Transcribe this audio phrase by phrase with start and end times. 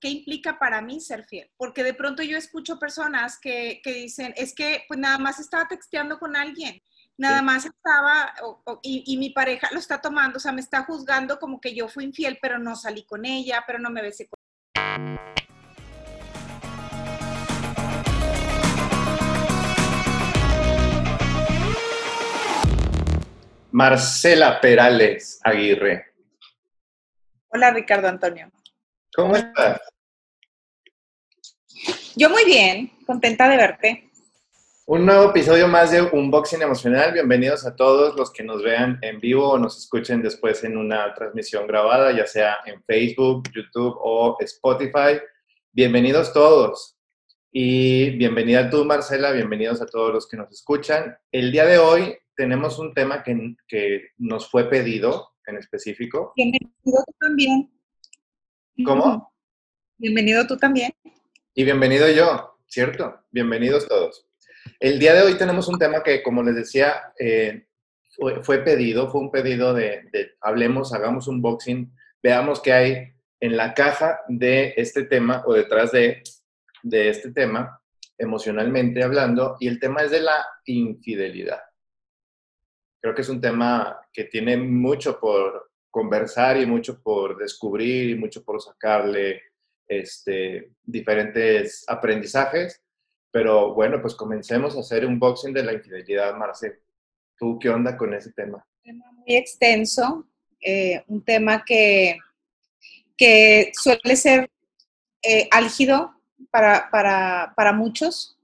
[0.00, 1.50] ¿qué implica para mí ser fiel?
[1.56, 5.66] Porque de pronto yo escucho personas que, que dicen, es que pues nada más estaba
[5.68, 6.80] texteando con alguien,
[7.16, 8.32] nada más estaba,
[8.82, 11.88] y, y, mi pareja lo está tomando, o sea, me está juzgando como que yo
[11.88, 14.38] fui infiel, pero no salí con ella, pero no me besé con
[23.72, 26.06] Marcela Perales Aguirre.
[27.50, 28.50] Hola, Ricardo Antonio.
[29.14, 29.80] ¿Cómo estás?
[32.16, 34.10] Yo muy bien, contenta de verte.
[34.86, 37.12] Un nuevo episodio más de Unboxing Emocional.
[37.12, 41.14] Bienvenidos a todos los que nos vean en vivo o nos escuchen después en una
[41.14, 45.20] transmisión grabada, ya sea en Facebook, YouTube o Spotify.
[45.72, 46.96] Bienvenidos todos.
[47.50, 51.16] Y bienvenida tú, Marcela, bienvenidos a todos los que nos escuchan.
[51.32, 56.32] El día de hoy tenemos un tema que, que nos fue pedido en específico.
[56.36, 57.77] Bienvenido tú también.
[58.84, 59.34] ¿Cómo?
[59.96, 60.92] Bienvenido tú también.
[61.52, 63.24] Y bienvenido yo, ¿cierto?
[63.32, 64.24] Bienvenidos todos.
[64.78, 67.66] El día de hoy tenemos un tema que, como les decía, eh,
[68.16, 73.12] fue, fue, pedido, fue un pedido de, de, hablemos, hagamos un boxing, veamos qué hay
[73.40, 76.22] en la caja de este tema o detrás de,
[76.84, 77.80] de este tema,
[78.16, 81.62] emocionalmente hablando, y el tema es de la infidelidad.
[83.00, 88.14] Creo que es un tema que tiene mucho por conversar y mucho por descubrir y
[88.14, 89.42] mucho por sacarle
[89.86, 92.82] este, diferentes aprendizajes.
[93.30, 96.78] Pero bueno, pues comencemos a hacer un unboxing de la infidelidad, Marcel.
[97.36, 98.64] ¿Tú qué onda con ese tema?
[98.84, 100.26] Un tema muy extenso,
[100.60, 102.18] eh, un tema que,
[103.16, 104.50] que suele ser
[105.22, 106.14] eh, álgido
[106.50, 108.38] para, para, para muchos.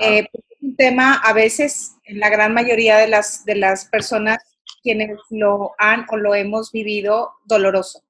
[0.00, 0.26] Eh,
[0.60, 4.38] un tema a veces, en la gran mayoría de las, de las personas
[4.82, 8.02] quienes lo han o lo hemos vivido, doloroso.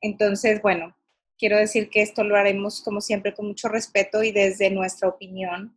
[0.00, 0.94] Entonces, bueno,
[1.38, 5.76] quiero decir que esto lo haremos como siempre con mucho respeto y desde nuestra opinión,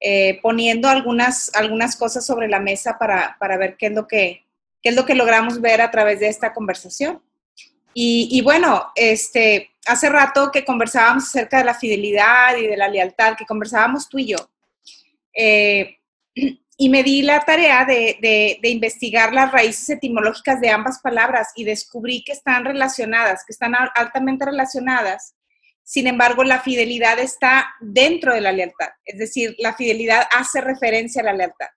[0.00, 4.46] eh, poniendo algunas, algunas cosas sobre la mesa para, para ver qué es, lo que,
[4.82, 7.20] qué es lo que logramos ver a través de esta conversación.
[7.92, 12.88] Y, y, bueno, este, hace rato que conversábamos acerca de la fidelidad y de la
[12.88, 14.38] lealtad, que conversábamos tú y yo.
[15.34, 15.98] Eh,
[16.82, 21.48] y me di la tarea de, de, de, investigar las raíces etimológicas de ambas palabras
[21.54, 25.34] y descubrí que están relacionadas, que están altamente relacionadas.
[25.84, 31.20] Sin embargo, la fidelidad está dentro de la lealtad, es decir, la fidelidad hace referencia
[31.20, 31.68] a la lealtad.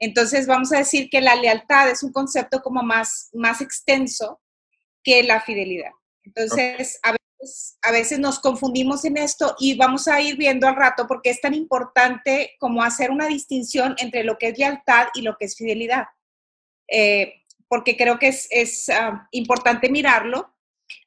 [0.00, 4.40] Entonces, vamos a decir que la lealtad es un concepto como más, más extenso
[5.04, 5.92] que la fidelidad.
[6.24, 10.76] Entonces, a veces, a veces nos confundimos en esto y vamos a ir viendo al
[10.76, 15.22] rato porque es tan importante como hacer una distinción entre lo que es lealtad y
[15.22, 16.06] lo que es fidelidad.
[16.88, 20.54] Eh, porque creo que es, es uh, importante mirarlo,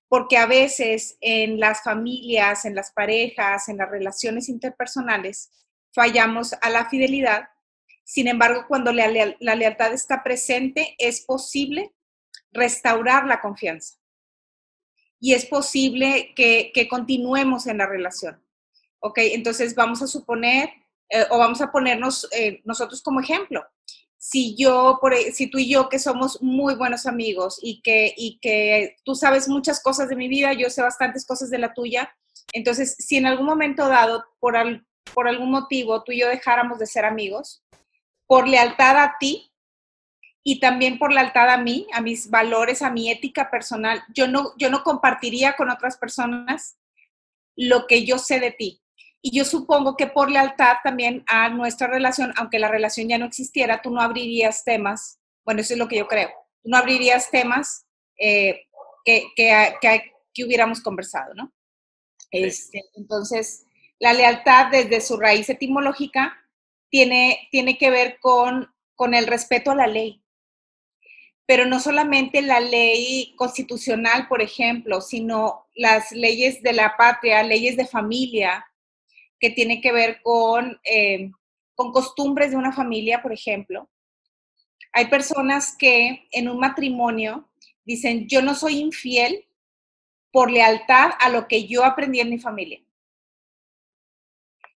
[0.08, 5.52] porque a veces en las familias, en las parejas, en las relaciones interpersonales,
[5.94, 7.50] fallamos a la fidelidad.
[8.04, 9.08] Sin embargo, cuando la
[9.56, 11.94] lealtad está presente, es posible
[12.52, 13.96] restaurar la confianza
[15.26, 18.40] y es posible que, continuemos en la relación.
[19.00, 19.18] ¿Ok?
[19.18, 20.70] Entonces vamos a suponer
[21.10, 23.66] eh, o vamos a ponernos eh, nosotros como ejemplo.
[24.20, 28.14] Si yo, por, e, si tú y yo que somos muy buenos amigos y que,
[28.16, 31.74] y que tú sabes muchas cosas de mi vida, yo sé bastantes cosas de la
[31.74, 32.16] tuya,
[32.54, 36.78] entonces si en algún momento dado, por, al, por algún motivo, tú y yo dejáramos
[36.78, 37.64] de ser amigos,
[38.28, 39.52] por lealtad a ti,
[40.48, 44.04] y también por lealtad a mí, a mis valores, a mi ética personal.
[44.14, 46.78] Yo no, yo no compartiría con otras personas
[47.56, 48.80] lo que yo sé de ti.
[49.24, 53.26] Y yo supongo que por lealtad también a nuestra relación, aunque la relación ya no
[53.26, 56.30] existiera, tú no abrirías temas, bueno, eso es lo que yo creo,
[56.62, 57.88] tú no abrirías temas
[58.20, 58.68] eh,
[59.04, 61.52] que, que, que, que, hubiéramos conversado, ¿no?
[62.30, 63.66] Este, entonces,
[63.98, 66.38] la lealtad desde su raíz etimológica
[66.92, 70.22] tiene, tiene que ver con, con el respeto a la ley
[71.46, 77.78] pero no solamente la ley constitucional, por ejemplo, sino las leyes de la patria, leyes
[77.78, 78.66] de familia,
[79.40, 81.30] que tiene que ver con, eh,
[81.76, 83.90] con costumbres de una familia, por ejemplo.
[84.92, 87.50] Hay personas que en un matrimonio
[87.84, 89.46] dicen, yo no soy infiel
[90.32, 92.82] por lealtad a lo que yo aprendí en mi familia.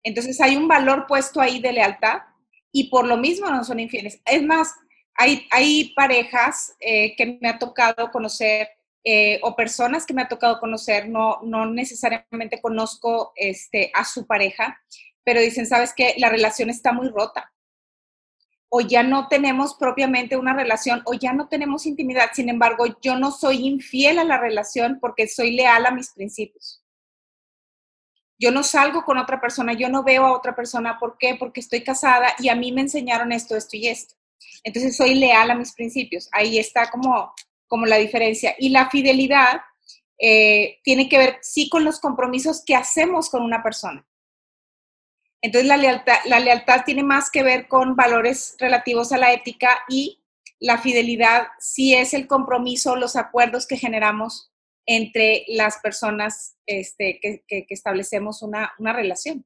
[0.04, 2.22] Entonces hay un valor puesto ahí de lealtad
[2.72, 4.22] y por lo mismo no son infieles.
[4.26, 4.76] Es más,
[5.20, 8.70] hay, parejas eh, que me ha tocado conocer
[9.04, 14.26] eh, o personas que me ha tocado conocer, no, no necesariamente conozco este, a su
[14.26, 14.82] pareja,
[15.24, 17.52] pero dicen, sabes que la relación está muy rota
[18.70, 22.30] o ya no tenemos propiamente una relación o ya no tenemos intimidad.
[22.34, 26.84] Sin embargo, yo no soy infiel a la relación porque soy leal a mis principios.
[28.38, 30.98] Yo no salgo con otra persona, yo no veo a otra persona.
[31.00, 31.36] ¿Por qué?
[31.38, 34.19] Porque estoy casada y a mí me enseñaron esto, esto y esto.
[34.64, 36.30] Entonces soy leal a mis principios.
[36.32, 37.34] Ahí está como,
[37.68, 38.56] como la diferencia.
[38.60, 39.62] Y la fidelidad
[40.20, 44.06] eh, tiene que ver, sí, con los compromisos que hacemos con una persona.
[45.42, 49.84] Entonces la lealtad, la lealtad tiene más que ver con valores relativos a la ética
[49.88, 50.22] y
[50.60, 54.52] la fidelidad sí es el compromiso, los acuerdos que generamos
[54.86, 59.46] entre las personas este, que, establecemos una, relación.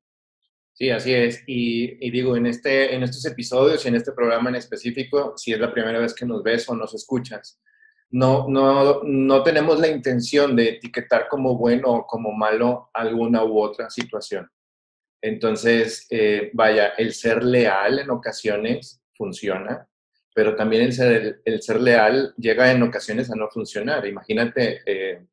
[0.74, 1.44] Sí, así es.
[1.46, 5.60] Y, digo, en, este, en estos episodios y en este programa en específico, si es
[5.60, 7.62] la primera vez que nos ves o nos escuchas,
[8.10, 13.60] no, no, no tenemos la intención de etiquetar como bueno o como malo alguna u
[13.60, 14.50] otra situación.
[15.22, 19.88] Entonces, eh, vaya, el ser leal en ocasiones funciona,
[20.36, 20.94] pero también el
[21.62, 24.06] ser, leal llega en ocasiones a no funcionar.
[24.06, 25.26] Imagínate eh,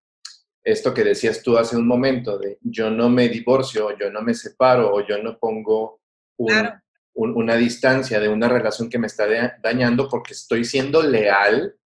[0.71, 4.35] esto que decías tú hace un momento, de yo no me divorcio, yo no me
[4.35, 6.01] separo, o yo no pongo
[7.15, 9.27] una distancia de una relación que me está
[9.63, 11.77] dañando porque estoy siendo leal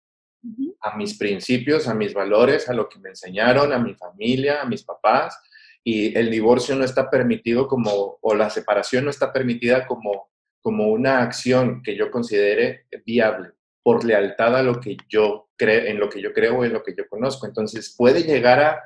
[0.81, 4.67] a mis principios, a mis valores, a lo que me enseñaron, a mi familia, a
[4.67, 5.37] mis papás,
[5.83, 10.89] y el divorcio no está permitido como, o la separación no está permitida como, como
[10.89, 13.54] una acción que yo considere viable
[13.85, 16.95] por lealtad a lo que yo creo, en lo que yo creo en lo que
[16.97, 17.47] yo conozco.
[17.47, 18.81] Entonces puede llegar a,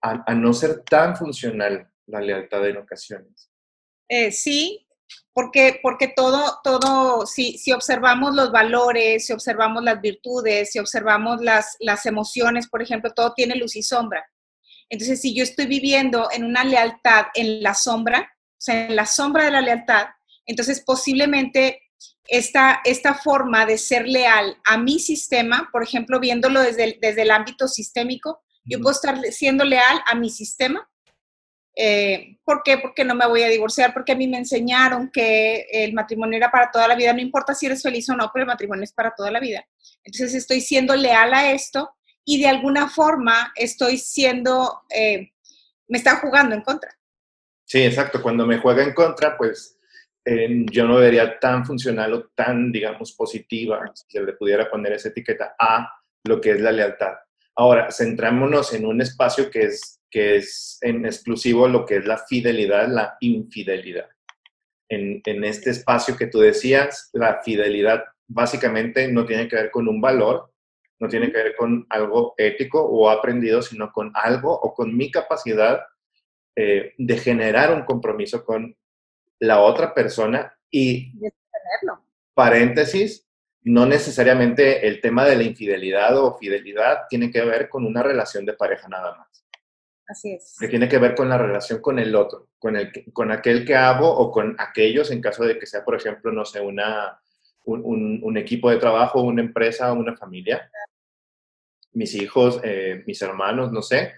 [0.00, 3.50] a, no ser tan funcional la lealtad en ocasiones.
[4.08, 4.88] Eh, sí,
[5.34, 11.42] porque, porque todo, todo si, si, observamos los valores, si observamos las virtudes, si observamos
[11.42, 14.26] las, las emociones, por ejemplo, todo tiene luz y sombra.
[14.88, 19.04] Entonces, si yo estoy viviendo en una lealtad en la sombra, o sea, en la
[19.04, 20.06] sombra de la lealtad,
[20.46, 21.82] entonces posiblemente
[22.28, 27.22] esta, esta forma de ser leal a mi sistema, por ejemplo, viéndolo desde el, desde
[27.22, 30.86] el ámbito sistémico, yo puedo estar siendo leal a mi sistema.
[31.74, 32.76] Eh, ¿Por qué?
[32.76, 36.50] Porque no me voy a divorciar, porque a mí me enseñaron que el matrimonio era
[36.50, 38.92] para toda la vida, no importa si eres feliz o no, pero el matrimonio es
[38.92, 39.66] para toda la vida.
[40.04, 41.90] Entonces estoy siendo leal a esto
[42.24, 45.30] y de alguna forma estoy siendo, eh,
[45.86, 46.90] me está jugando en contra.
[47.64, 48.20] Sí, exacto.
[48.20, 49.77] Cuando me juega en contra, pues
[50.70, 55.08] yo no vería tan funcional o tan, digamos, positiva, si se le pudiera poner esa
[55.08, 55.90] etiqueta, a
[56.24, 57.14] lo que es la lealtad.
[57.56, 62.18] Ahora, centrámonos en un espacio que es, que es en exclusivo lo que es la
[62.18, 64.08] fidelidad, la infidelidad.
[64.90, 69.88] En, en este espacio que tú decías, la fidelidad básicamente no tiene que ver con
[69.88, 70.52] un valor,
[71.00, 75.10] no tiene que ver con algo ético o aprendido, sino con algo o con mi
[75.10, 75.80] capacidad
[76.56, 78.76] eh, de generar un compromiso con
[79.40, 81.12] la otra persona y,
[82.34, 83.26] paréntesis,
[83.62, 88.46] no necesariamente el tema de la infidelidad o fidelidad tiene que ver con una relación
[88.46, 89.44] de pareja nada más.
[90.06, 90.56] Así es.
[90.58, 93.74] Que tiene que ver con la relación con el otro, con, el, con aquel que
[93.74, 97.20] hago o con aquellos en caso de que sea, por ejemplo, no sé, una,
[97.64, 100.70] un, equipo de trabajo, una empresa, una familia,
[101.92, 104.12] mis hijos, eh, mis hermanos, no sé,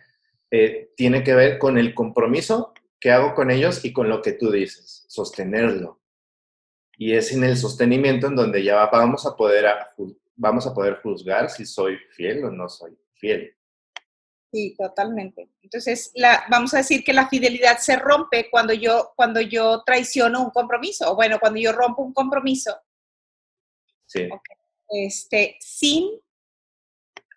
[0.50, 4.32] eh, tiene que ver con el compromiso que hago con ellos y con lo que
[4.32, 6.00] tú dices, sostenerlo.
[6.96, 9.66] Y es en el sostenimiento en donde ya vamos a poder,
[10.36, 13.56] vamos a poder juzgar si soy fiel o no soy fiel.
[14.52, 15.48] Sí, totalmente.
[15.62, 20.42] Entonces, la, vamos a decir que la fidelidad se rompe cuando yo, cuando yo traiciono
[20.42, 22.76] un compromiso, o bueno, cuando yo rompo un compromiso.
[24.06, 24.28] Sí.
[24.88, 26.10] Este, sin,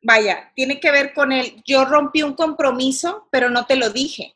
[0.01, 4.35] vaya, tiene que ver con el, yo rompí un compromiso, pero no te lo dije.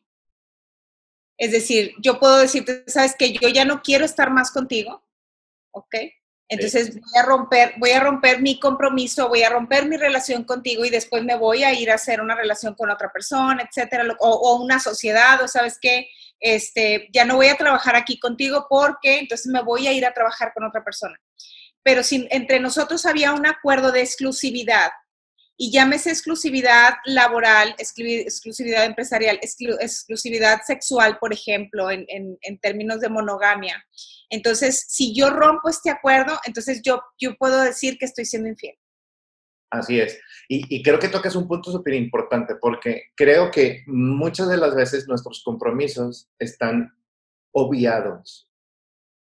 [1.38, 5.04] Es decir, yo puedo decirte, sabes que yo ya no quiero estar más contigo,
[5.72, 5.96] ¿ok?
[6.50, 10.86] Entonces voy a romper, voy a romper mi compromiso, voy a romper mi relación contigo
[10.86, 14.56] y después me voy a ir a hacer una relación con otra persona, etcétera, o,
[14.62, 16.08] una sociedad, o sabes qué,
[16.40, 20.14] este, ya no voy a trabajar aquí contigo porque entonces me voy a ir a
[20.14, 21.20] trabajar con otra persona.
[21.84, 24.92] Pero si entre nosotros había un acuerdo de exclusividad,
[25.58, 32.08] y llámese exclusividad laboral, exclusividad empresarial, exclusividad sexual, por ejemplo, en,
[32.62, 33.84] términos de monogamia.
[34.30, 38.76] Entonces, si yo rompo este acuerdo, entonces yo, yo puedo decir que estoy siendo infiel.
[39.72, 40.20] Así es.
[40.48, 44.76] Y, y creo que tocas un punto súper importante porque creo que muchas de las
[44.76, 46.96] veces nuestros compromisos están
[47.52, 48.48] obviados.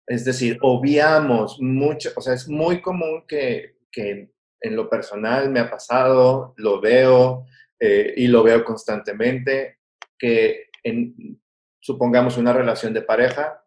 [0.06, 4.31] Es decir, obviamos mucho, o sea, es muy común que, que
[4.62, 7.46] en lo personal me ha pasado, lo veo
[7.78, 9.78] eh, y lo veo constantemente,
[10.18, 11.40] que en,
[11.80, 13.64] supongamos una relación de pareja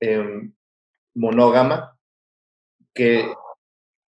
[0.00, 0.52] em,
[1.14, 1.96] monógama,
[2.92, 3.32] que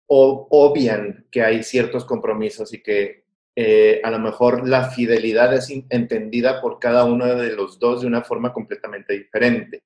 [0.07, 6.61] obvian que hay ciertos compromisos y que eh, a lo mejor la fidelidad es entendida
[6.61, 9.83] por cada uno de los dos de una forma completamente diferente.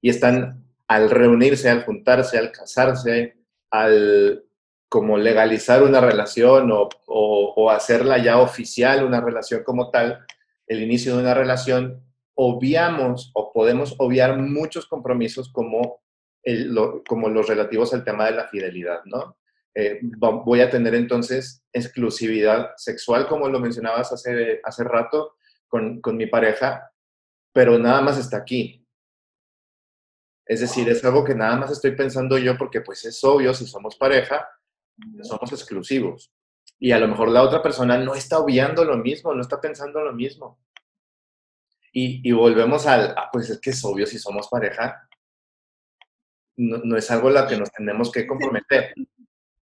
[0.00, 3.36] Y están al reunirse, al juntarse, al casarse,
[3.70, 4.47] al
[4.88, 10.24] como legalizar una relación o, o, hacerla ya oficial, una relación como tal,
[10.66, 12.02] el inicio de una relación,
[12.34, 16.00] obviamos o podemos obviar muchos compromisos como,
[17.06, 19.36] como los relativos al tema de la fidelidad, ¿no?
[19.74, 25.36] Eh, voy a tener entonces exclusividad sexual, como lo mencionabas hace, hace rato,
[25.68, 26.90] con, con mi pareja,
[27.52, 28.84] pero nada más está aquí.
[30.46, 33.66] Es decir, es algo que nada más estoy pensando yo porque pues es obvio, si
[33.66, 34.48] somos pareja,
[35.22, 36.32] somos exclusivos.
[36.78, 40.00] Y a lo mejor la otra persona no está obviando lo mismo, no está pensando
[40.00, 40.60] lo mismo.
[41.92, 45.08] Y, volvemos al, ah, pues es que es obvio si somos pareja,
[46.56, 48.94] no, no es algo a lo que nos tenemos que comprometer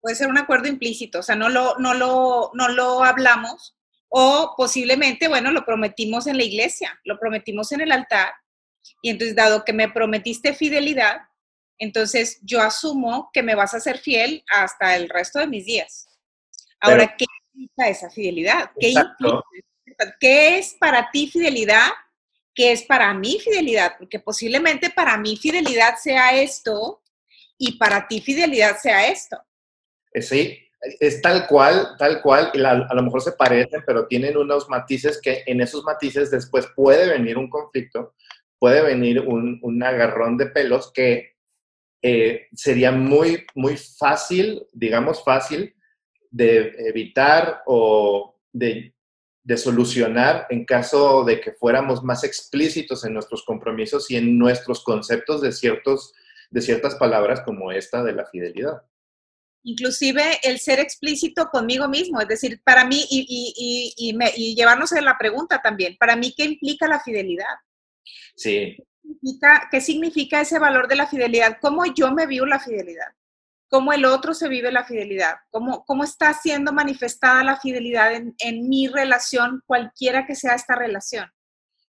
[0.02, 3.78] puede ser un acuerdo implícito, o sea, no lo, no lo, no lo hablamos
[4.10, 8.34] o posiblemente, bueno, lo prometimos en la iglesia, lo prometimos en el altar
[9.02, 11.22] y entonces dado que me prometiste fidelidad,
[11.82, 16.08] entonces yo asumo que me vas a ser fiel hasta el resto de mis días.
[16.80, 18.72] Ahora, ¿qué implica esa fidelidad?
[18.80, 18.94] ¿Qué,
[20.20, 21.90] ¿Qué es para ti fidelidad?
[22.54, 23.94] ¿Qué es para mí fidelidad?
[23.98, 27.02] Porque posiblemente para mí fidelidad sea esto
[27.58, 29.38] y para ti fidelidad sea esto.
[30.14, 30.60] Eh, sí,
[31.00, 35.20] es tal cual, tal cual, y a lo mejor se parecen, pero tienen unos matices
[35.20, 38.14] que en esos matices después puede venir un conflicto,
[38.60, 41.32] puede venir un, agarrón de pelos que
[42.02, 45.76] eh, sería muy, muy fácil, digamos fácil,
[46.30, 48.94] de evitar o de,
[49.44, 54.84] de, solucionar en caso de que fuéramos más explícitos en nuestros compromisos y en nuestros
[54.84, 56.14] conceptos de, ciertos,
[56.50, 58.82] de ciertas palabras como esta de la fidelidad
[59.64, 65.02] inclusive el ser explícito conmigo mismo, es decir, para mí, y, y, y, llevarnos a
[65.02, 67.56] la pregunta también, para mí, ¿qué implica la fidelidad?
[68.36, 68.78] Sí.
[69.72, 71.58] ¿Qué significa, ese valor de la fidelidad?
[71.62, 73.08] ¿Cómo yo me vivo la fidelidad?
[73.70, 75.36] ¿Cómo el otro se vive la fidelidad?
[75.50, 80.76] ¿Cómo, cómo está siendo manifestada la fidelidad en, en mi relación, cualquiera que sea esta
[80.76, 81.32] relación?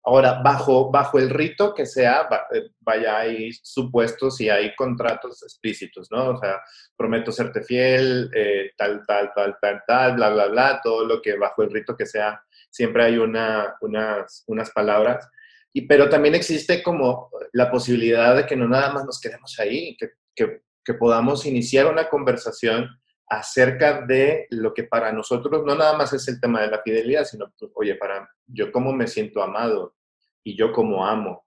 [0.03, 6.09] Ahora, bajo, bajo el rito que sea, eh, vaya, hay supuestos y hay contratos explícitos,
[6.11, 6.31] ¿no?
[6.31, 6.61] O sea,
[6.97, 11.37] prometo serte fiel, eh, tal, tal, tal, tal, tal, bla, bla, bla, todo lo que
[11.37, 15.29] bajo el rito que sea, siempre hay una, unas, unas palabras.
[15.73, 19.97] Y, pero también existe como la posibilidad de que no nada más nos quedemos ahí,
[19.97, 22.89] que, que, que podamos iniciar una conversación
[23.31, 27.25] acerca de lo que para nosotros no nada más es el tema de la fidelidad,
[27.25, 29.95] sino, pues, oye, para yo cómo me siento amado
[30.43, 31.47] y yo cómo amo,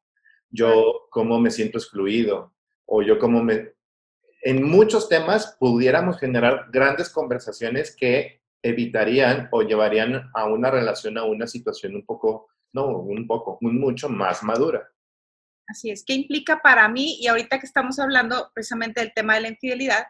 [0.50, 2.54] yo cómo me siento excluido
[2.86, 3.74] o yo cómo me...
[4.44, 11.26] En muchos temas pudiéramos generar grandes conversaciones que evitarían o llevarían a una relación, a
[11.26, 14.90] una situación un poco, no, un poco, un mucho más madura.
[15.68, 17.18] Así es, ¿qué implica para mí?
[17.22, 20.06] Y ahorita que estamos hablando precisamente del tema de la infidelidad,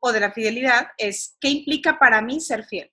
[0.00, 2.90] o de la fidelidad es qué implica para mí ser fiel.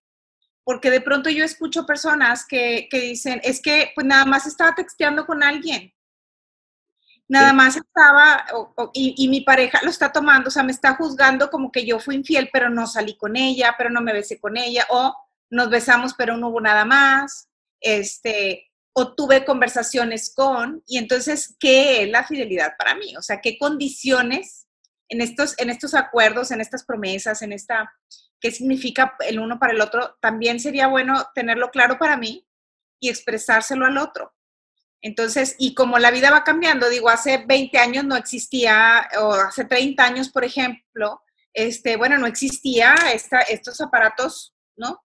[0.64, 5.26] Porque de pronto yo escucho personas que, dicen, es que pues nada más estaba texteando
[5.26, 5.94] con alguien.
[7.28, 8.46] Nada más estaba,
[8.94, 12.00] y, y, mi pareja lo está tomando, o sea, me está juzgando como que yo
[12.00, 15.16] fui infiel, pero no salí con ella, pero no me besé con ella, o
[15.50, 17.50] nos besamos, pero no hubo nada más,
[17.82, 23.16] este, o tuve conversaciones con, y entonces, ¿qué es la fidelidad para mí?
[23.18, 24.68] O sea, ¿qué condiciones
[25.10, 27.94] en estos, en estos acuerdos, en estas promesas, en esta,
[28.40, 32.48] qué significa el uno para el otro, también sería bueno tenerlo claro para mí
[33.02, 34.34] y expresárselo al otro.
[35.02, 39.66] Entonces, y como la vida va cambiando, digo, hace 20 años no existía, o hace
[39.66, 41.22] 30 años, por ejemplo,
[41.54, 45.05] este, bueno, no existía esta, estos aparatos, ¿no?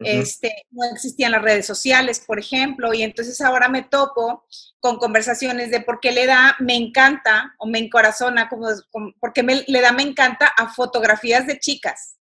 [0.00, 4.46] Este, no existían las redes sociales, por ejemplo, y entonces ahora me topo
[4.78, 8.68] con conversaciones de por qué le da, me encanta o me encorazona, como,
[9.20, 12.16] porque me, le da, me encanta a fotografías de chicas.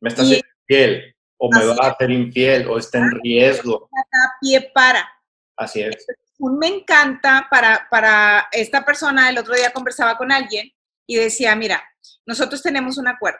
[0.00, 3.88] Me está haciendo infiel, o me va a hacer infiel, o está en riesgo.
[3.92, 5.08] A pie para.
[5.56, 6.04] Así es.
[6.38, 10.70] un me encanta para, para esta persona, el otro día conversaba con alguien
[11.06, 11.82] y decía, mira,
[12.26, 13.38] nosotros tenemos un acuerdo.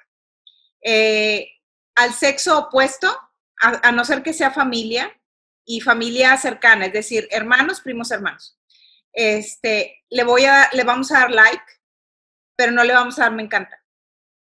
[0.81, 1.49] Eh,
[1.97, 3.15] al sexo opuesto,
[3.61, 5.11] a, no ser que sea familia
[5.65, 8.59] y familia cercana, es decir, hermanos, primos, hermanos.
[9.13, 11.65] Este, le voy a, le vamos a dar like,
[12.57, 13.83] pero no le vamos a dar me encanta.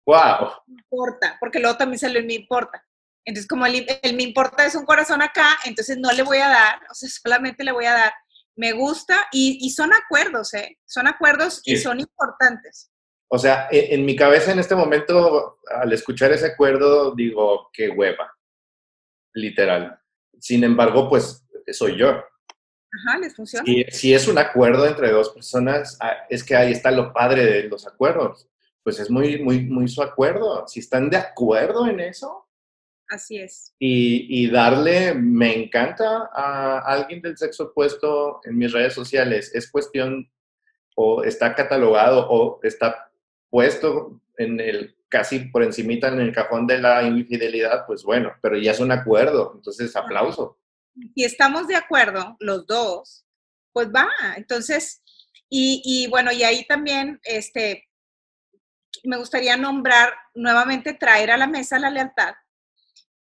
[0.06, 0.52] Wow.
[0.68, 2.86] Me importa, porque luego también sale el me importa.
[3.26, 3.86] Entonces, como el,
[4.16, 7.64] me importa es un corazón acá, entonces no le voy a dar, o sea, solamente
[7.64, 8.14] le voy a dar
[8.56, 10.80] me gusta y, son acuerdos, ¿eh?
[10.86, 12.90] Son acuerdos y son importantes.
[13.28, 17.90] O sea, e, en, mi cabeza en este momento, al escuchar ese acuerdo, digo, qué
[17.90, 18.32] hueva.
[19.34, 20.00] literal.
[20.40, 22.10] Sin embargo, pues soy yo.
[22.10, 23.70] Ajá, les funciona.
[23.70, 27.46] Y si es un acuerdo entre dos personas, ah, es que ahí está lo padre
[27.46, 28.48] de los acuerdos.
[28.84, 30.68] Pues es muy, muy, muy su acuerdo.
[30.68, 32.48] Si están de acuerdo en eso.
[33.10, 33.74] Así es.
[33.80, 39.54] Y, y darle, me encanta a alguien del sexo opuesto en mis redes sociales.
[39.54, 40.32] Es cuestión,
[40.96, 43.05] o está catalogado, o está
[43.56, 48.58] puesto en el casi por encimita en el cajón de la infidelidad, pues bueno, pero
[48.58, 50.60] ya es un acuerdo, entonces aplauso.
[51.16, 53.26] Si estamos de acuerdo los dos,
[53.72, 55.02] pues va, entonces,
[55.48, 57.88] y, y bueno, y ahí también, este,
[59.06, 62.36] me gustaría nombrar nuevamente, traer a la mesa la lealtad,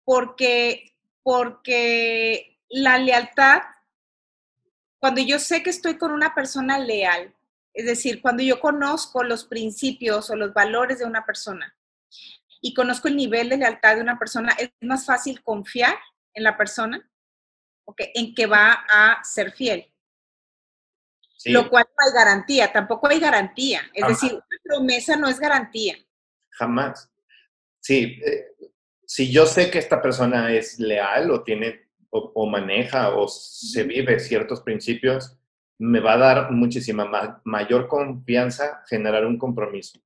[0.03, 0.93] porque,
[1.23, 3.63] porque la lealtad,
[4.99, 7.33] cuando yo sé que estoy con una persona leal,
[7.79, 11.73] es decir, cuando yo conozco los principios o los valores de una persona
[12.59, 15.95] y conozco el nivel de lealtad de una persona, es más fácil confiar
[16.33, 17.09] en la persona,
[17.85, 19.89] okay, en que va a ser fiel.
[21.45, 23.89] Lo cual no hay garantía, tampoco hay garantía.
[23.93, 25.95] Es decir, una promesa no es garantía.
[26.49, 27.09] Jamás.
[27.79, 28.57] Sí, eh,
[29.05, 34.19] si yo sé que esta persona es leal o tiene o maneja o se vive
[34.19, 35.38] ciertos principios,
[35.79, 39.99] me va a dar muchísima mayor confianza generar un compromiso.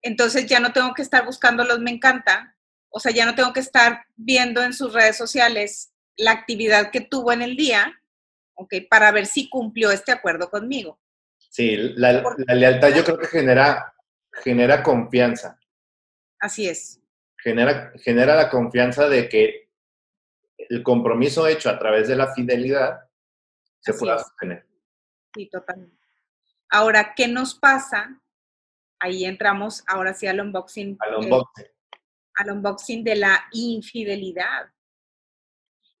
[0.00, 2.56] Entonces ya no tengo que estar buscando los me encanta,
[2.88, 7.00] o sea, ya no tengo que estar viendo en sus redes sociales la actividad que
[7.00, 8.00] tuvo en el día,
[8.54, 8.74] ¿ok?
[8.88, 11.00] Para ver si cumplió este acuerdo conmigo.
[11.50, 12.22] Sí, la,
[12.54, 13.92] lealtad yo creo que genera,
[14.32, 15.58] genera confianza.
[16.38, 17.00] Así es.
[17.38, 19.68] Genera, genera la confianza de que
[20.56, 23.00] el compromiso hecho a través de la fidelidad
[23.80, 24.65] se pueda sostener.
[25.34, 25.96] Sí, totalmente.
[26.68, 28.20] Ahora, ¿qué nos pasa?
[28.98, 30.96] Ahí entramos ahora sí al unboxing.
[31.00, 31.66] Al unboxing.
[32.38, 34.70] al unboxing de la infidelidad.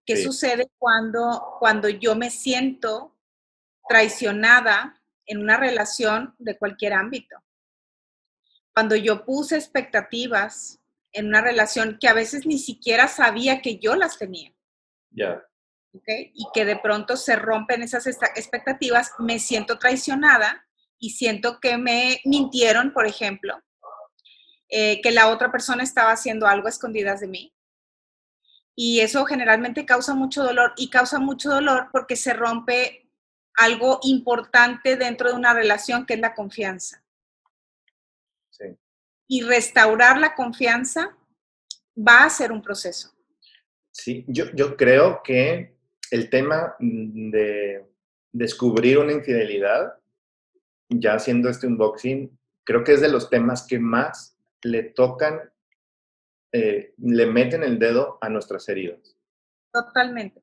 [0.04, 3.16] ¿Qué sucede cuando, cuando yo me siento
[3.88, 7.36] traicionada en una relación de cualquier ámbito?
[8.72, 10.80] Cuando yo puse expectativas
[11.12, 14.54] en una relación que a veces ni siquiera sabía que yo las tenía.
[15.10, 15.42] Ya
[16.06, 20.66] y que de pronto se rompen esas expectativas, me siento traicionada
[20.98, 23.62] y siento que me mintieron, por ejemplo,
[24.68, 27.54] eh, que la otra persona estaba haciendo algo escondidas de mí.
[28.74, 33.10] Y eso generalmente causa mucho dolor y causa mucho dolor porque se rompe
[33.56, 37.02] algo importante dentro de una relación que es la confianza.
[39.28, 41.16] Y restaurar la confianza
[41.96, 43.12] va a ser un proceso.
[43.90, 45.75] Sí, yo, yo creo que
[46.10, 47.84] el tema de
[48.32, 49.94] descubrir una infidelidad,
[50.88, 55.40] ya haciendo este unboxing, creo que es de los temas que más le tocan,
[56.52, 59.16] eh, le meten el dedo a nuestras heridas.
[59.72, 60.42] Totalmente,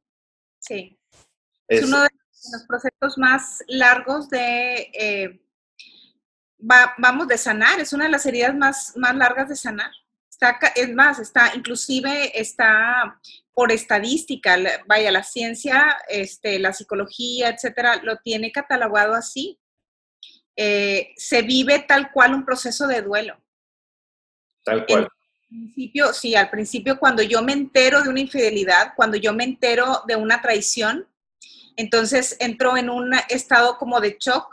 [0.60, 0.98] sí.
[1.68, 2.10] Es, uno de
[2.52, 5.42] los procesos más largos de, eh,
[6.58, 9.92] vamos, de sanar, es una de las heridas más, más largas de sanar.
[10.30, 13.20] Está, es más, está, inclusive está
[13.54, 19.60] por estadística, vaya, la ciencia, este, la psicología, etcétera, lo tiene catalogado así.
[20.56, 23.40] Eh, se vive tal cual un proceso de duelo.
[24.64, 25.10] Tal cual.
[25.48, 30.02] principio, sí, al principio cuando yo me entero de una infidelidad, cuando yo me entero
[30.08, 31.08] de una traición,
[31.76, 34.48] entonces entro en un estado como de shock,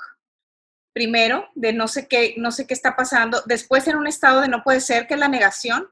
[0.93, 4.49] primero, de no sé qué, no sé qué está pasando, después en un estado de
[4.49, 5.89] no puede ser, que es la negación,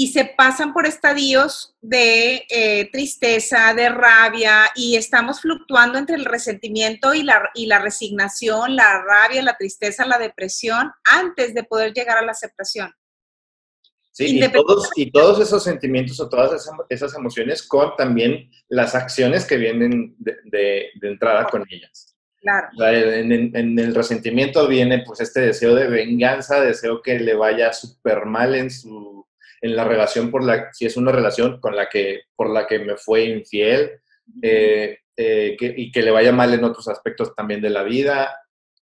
[0.00, 6.24] y se pasan por estadios de eh, tristeza, de rabia, y estamos fluctuando entre el
[6.24, 11.92] resentimiento y la, y la resignación, la rabia, la tristeza, la depresión, antes de poder
[11.94, 12.92] llegar a la aceptación.
[14.12, 19.44] Sí, y todos, y todos esos sentimientos o todas esas, emociones con también las acciones
[19.46, 20.36] que vienen de,
[20.94, 22.16] de, entrada con ellas.
[22.40, 22.68] Claro.
[22.86, 28.26] En, en, el resentimiento viene pues este deseo de venganza, deseo que le vaya súper
[28.26, 29.27] mal en su
[29.60, 32.78] en la relación por la, si es una relación con la que, por la que
[32.78, 34.00] me fue infiel,
[34.42, 38.36] eh, eh, y que le vaya mal en otros aspectos también de la vida.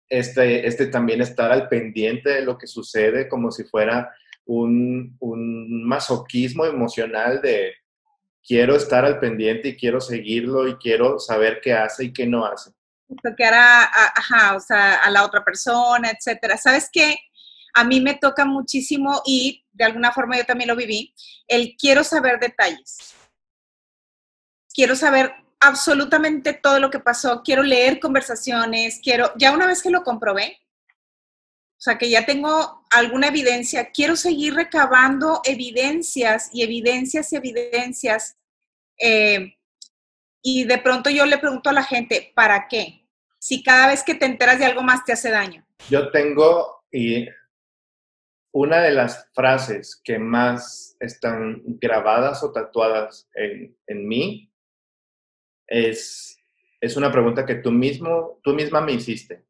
[0.08, 4.10] Este, este también estar al pendiente de lo que sucede como si fuera
[4.46, 7.74] un, un masoquismo emocional de
[8.42, 12.46] quiero estar al pendiente y quiero seguirlo y quiero saber qué hace y qué no
[12.46, 12.72] hace.
[13.36, 16.56] Que hará, ajá, o sea, a la otra persona, etcétera.
[16.58, 17.16] ¿Sabes qué?
[17.78, 21.14] A mí me toca muchísimo y de alguna forma yo también lo viví,
[21.46, 23.14] el quiero saber detalles.
[24.74, 29.90] Quiero saber absolutamente todo lo que pasó, quiero leer conversaciones, quiero, ya una vez que
[29.90, 30.58] lo comprobé,
[31.78, 38.36] o sea, que ya tengo alguna evidencia, quiero seguir recabando evidencias y evidencias y evidencias.
[38.98, 39.54] Eh,
[40.42, 43.06] y de pronto yo le pregunto a la gente, ¿para qué?
[43.38, 45.64] Si cada vez que te enteras de algo más te hace daño.
[45.88, 47.28] Yo tengo, y
[48.52, 54.50] una de las frases que más están grabadas o tatuadas en, en mí
[55.66, 56.42] es,
[56.80, 59.44] es una pregunta que tú mismo, tú misma me hiciste.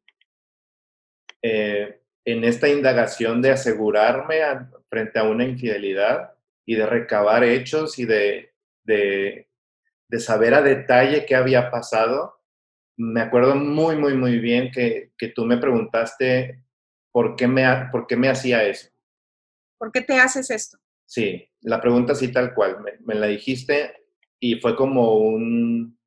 [1.41, 4.41] Eh, en esta indagación de asegurarme
[4.89, 6.33] frente a una infidelidad
[6.65, 9.47] y de recabar hechos y de, de,
[10.07, 12.41] de, saber a detalle qué había pasado,
[12.97, 16.61] me acuerdo muy, muy, muy bien que, que tú me preguntaste
[17.11, 18.89] por qué me, por qué me hacía eso.
[19.77, 20.77] ¿Por qué te haces esto?
[21.05, 24.05] Sí, la pregunta sí tal cual, me, me la dijiste
[24.39, 25.97] y fue como un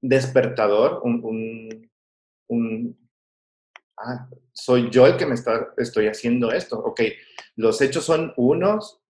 [0.00, 1.90] despertador, un, un,
[2.48, 3.10] un
[3.96, 6.78] ah, soy yo el que me está, estoy haciendo esto.
[6.78, 7.02] Ok,
[7.56, 9.00] los hechos son unos,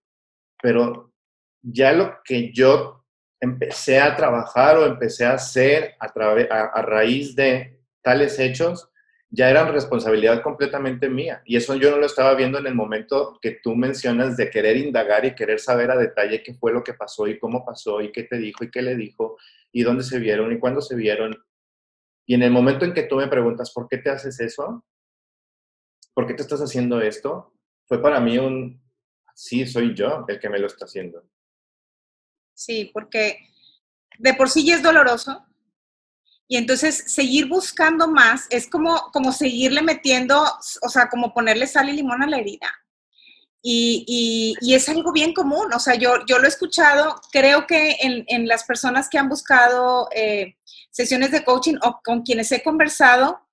[0.61, 1.13] pero
[1.61, 3.05] ya lo que yo
[3.39, 8.89] empecé a trabajar o empecé a hacer a, a, a raíz de tales hechos,
[9.29, 11.41] ya eran responsabilidad completamente mía.
[11.45, 14.77] Y eso yo no lo estaba viendo en el momento que tú mencionas de querer
[14.77, 18.11] indagar y querer saber a detalle qué fue lo que pasó y cómo pasó y
[18.11, 19.37] qué te dijo y qué le dijo
[19.71, 21.37] y dónde se vieron y cuándo se vieron.
[22.25, 24.83] Y en el momento en que tú me preguntas, ¿por qué te haces eso?
[26.19, 27.53] ¿por qué te estás haciendo esto?
[27.87, 28.83] Fue para mí un,
[29.33, 31.23] sí, soy yo el que me lo está haciendo.
[32.53, 33.39] Sí, porque
[34.17, 35.45] de por sí ya es doloroso.
[36.51, 40.43] Y entonces seguir buscando más es como, como seguirle metiendo,
[40.81, 42.67] o sea, como ponerle sal y limón a la herida.
[43.61, 47.97] Y, y, es algo bien común, o sea, yo, yo lo he escuchado, creo que
[47.99, 50.55] en, en las personas que han buscado eh,
[50.89, 53.47] sesiones de coaching o con quienes he conversado,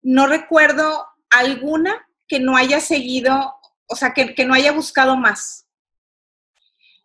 [0.00, 3.52] no recuerdo alguna que no haya seguido,
[3.88, 5.66] o sea, que, que no haya buscado más.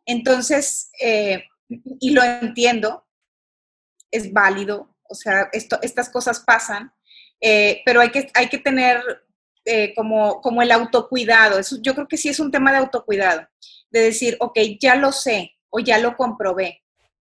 [0.06, 3.06] Entonces, eh, y lo entiendo,
[4.10, 6.92] es válido, o sea, esto, estas cosas pasan,
[7.42, 9.02] eh, pero hay que, hay que tener
[9.66, 11.60] eh, como, como el autocuidado.
[11.60, 13.48] Eso, yo creo que sí es un tema de autocuidado,
[13.90, 16.84] de decir, ok, ya lo sé o ya lo comprobé.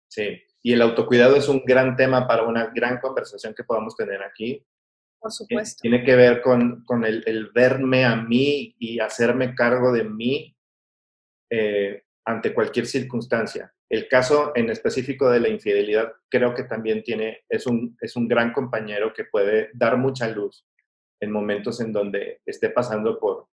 [0.07, 4.21] Sí, y el autocuidado es un gran tema para una gran conversación que podamos tener
[4.23, 4.65] aquí,
[5.19, 5.81] por supuesto.
[5.81, 10.57] Tiene que ver con, con el, el, verme a mí y hacerme cargo de mí
[11.49, 13.71] eh, ante cualquier circunstancia.
[13.91, 18.25] El caso en específico de la infidelidad creo que también tiene, es un, es un
[18.25, 20.65] gran compañero que puede dar mucha luz
[21.19, 23.49] en momentos en donde esté pasando por,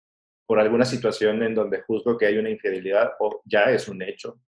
[0.47, 4.41] por alguna situación en donde juzgo que hay una infidelidad o ya es un hecho.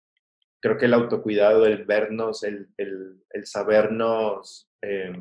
[0.60, 5.20] Creo que el autocuidado, el vernos, el, el, el sabernos eh,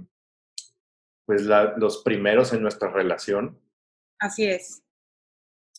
[1.25, 1.41] pues
[1.77, 3.59] los primeros en nuestra relación.
[4.19, 4.83] Así es.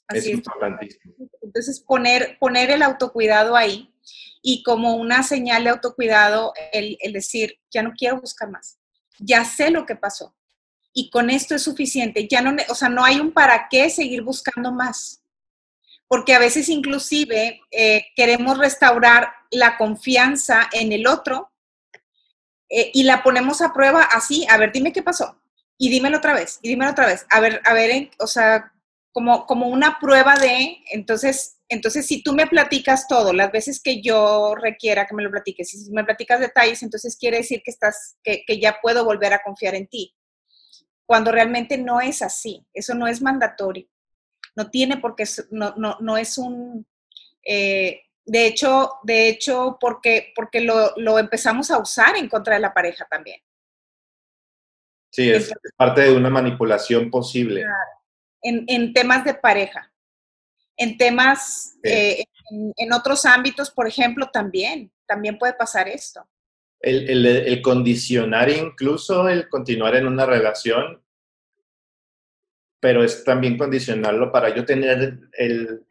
[0.08, 1.14] Así es, importantísimo.
[1.42, 3.94] Entonces, poner, poner el autocuidado ahí
[4.42, 8.78] y como una señal de autocuidado, el, el decir, ya no quiero buscar más,
[9.18, 10.34] ya sé lo que pasó
[10.92, 14.22] y con esto es suficiente, ya no, o sea, no hay un para qué seguir
[14.22, 15.22] buscando más,
[16.08, 21.52] porque a veces inclusive eh, queremos restaurar la confianza en el otro
[22.68, 25.40] eh, y la ponemos a prueba así, a ver, dime qué pasó,
[25.78, 27.26] y dímelo otra vez, y dímelo otra vez.
[27.30, 28.72] A ver, a ver, o sea,
[29.12, 34.02] como, como una prueba de, entonces, entonces si tú me platicas todo, las veces que
[34.02, 38.18] yo requiera que me lo platiques, si me platicas detalles, entonces quiere decir que estás,
[38.22, 40.14] que, que ya puedo volver a confiar en ti.
[41.06, 43.88] Cuando realmente no es así, eso no es mandatorio.
[44.56, 46.86] No tiene porque no, no, no es un,
[47.44, 52.60] eh, de hecho, de hecho, porque, porque lo, lo empezamos a usar en contra de
[52.60, 53.40] la pareja también.
[55.12, 57.64] Sí, es, parte de una manipulación posible.
[58.42, 59.92] En, en, temas de pareja.
[60.80, 66.26] En temas, eh, en, en, otros ámbitos, por ejemplo, también, también puede pasar esto.
[66.80, 71.02] El, el, el, condicionar incluso el continuar en una relación,
[72.80, 75.84] pero es también condicionarlo para yo tener el,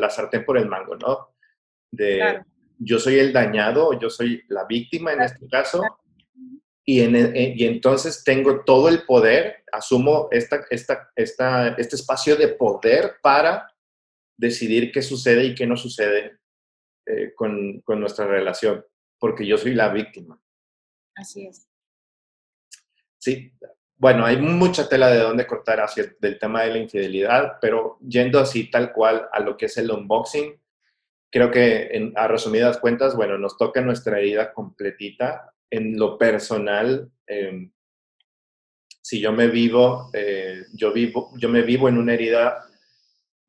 [0.00, 1.34] la sartén por el mango, ¿no?
[1.92, 2.46] De claro.
[2.78, 5.34] yo soy el dañado, yo soy la víctima en claro.
[5.34, 5.82] este caso,
[6.86, 12.36] y, en, eh, y, entonces tengo todo el poder, asumo esta, esta, esta, este espacio
[12.36, 13.70] de poder para
[14.40, 16.38] decidir qué sucede y qué no sucede
[17.06, 18.84] eh, con, con, nuestra relación,
[19.18, 20.40] porque yo soy la víctima.
[21.14, 21.68] Así es.
[23.18, 23.52] Sí,
[23.96, 28.40] bueno, hay mucha tela de dónde cortar hacia del tema de la infidelidad, pero yendo
[28.40, 30.58] así tal cual a lo que es el unboxing,
[31.30, 37.10] creo que en, a resumidas cuentas, bueno, nos toca nuestra herida completita en lo personal,
[37.26, 37.70] eh,
[39.02, 42.64] si yo me vivo, eh, yo vivo, yo me vivo en una herida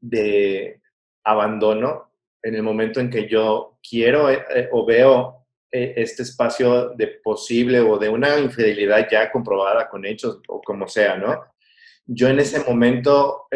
[0.02, 0.81] de
[1.24, 2.12] abandono
[2.44, 5.38] en el momento en que yo quiero eh, eh, o veo
[5.74, 11.16] este espacio de posible o de una infidelidad ya comprobada con hechos o como sea,
[11.16, 11.46] ¿no?
[12.06, 13.48] Yo en ese momento,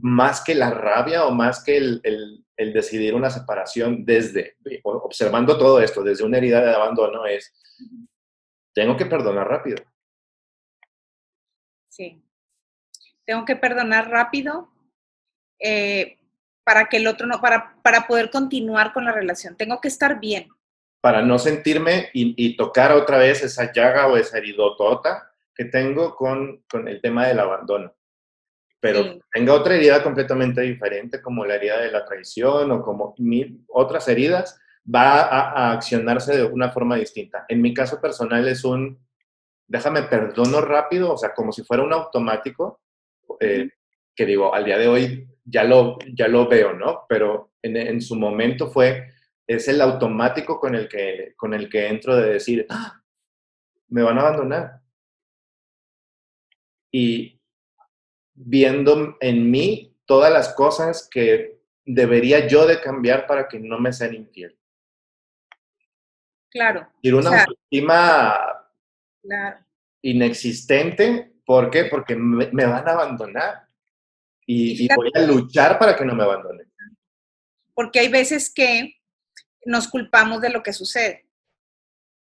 [0.00, 2.00] más que la rabia o más que el,
[2.56, 7.52] el decidir una separación desde, observando todo esto, desde una herida de abandono, es,
[8.74, 9.84] tengo que perdonar rápido.
[11.88, 12.22] Sí.
[13.24, 14.72] Tengo que perdonar rápido
[15.58, 16.18] eh,
[16.64, 19.56] para que el otro no, para, para poder continuar con la relación.
[19.56, 20.48] Tengo que estar bien.
[21.00, 26.62] Para no sentirme y, tocar otra vez esa llaga o esa heridotota que tengo con,
[26.70, 27.94] con el tema del abandono
[28.82, 33.64] pero tenga otra herida completamente diferente, como la herida de la traición o como mil
[33.68, 34.60] otras heridas,
[34.92, 37.44] va a, accionarse de una forma distinta.
[37.46, 38.98] En mi caso personal es un,
[39.68, 42.80] déjame perdono rápido, o sea, como si fuera un automático,
[43.38, 43.70] eh,
[44.16, 47.04] que digo, al día de hoy ya lo, ya lo veo, ¿no?
[47.08, 49.12] Pero en, en, su momento fue,
[49.46, 53.02] es el automático con el que, con el que entro de decir, ah,
[53.88, 54.80] me van a abandonar.
[56.90, 57.40] Y,
[58.34, 63.92] viendo en mí todas las cosas que debería yo de cambiar para que no me
[63.92, 64.56] sean infiel.
[66.50, 66.88] Claro.
[67.00, 68.36] Y una autoestima
[70.02, 71.86] inexistente, ¿por qué?
[71.86, 73.68] Porque me, van a abandonar
[74.46, 76.70] y, voy a luchar para que no me abandonen.
[77.74, 78.96] Porque hay veces que
[79.64, 81.26] nos culpamos de lo que sucede.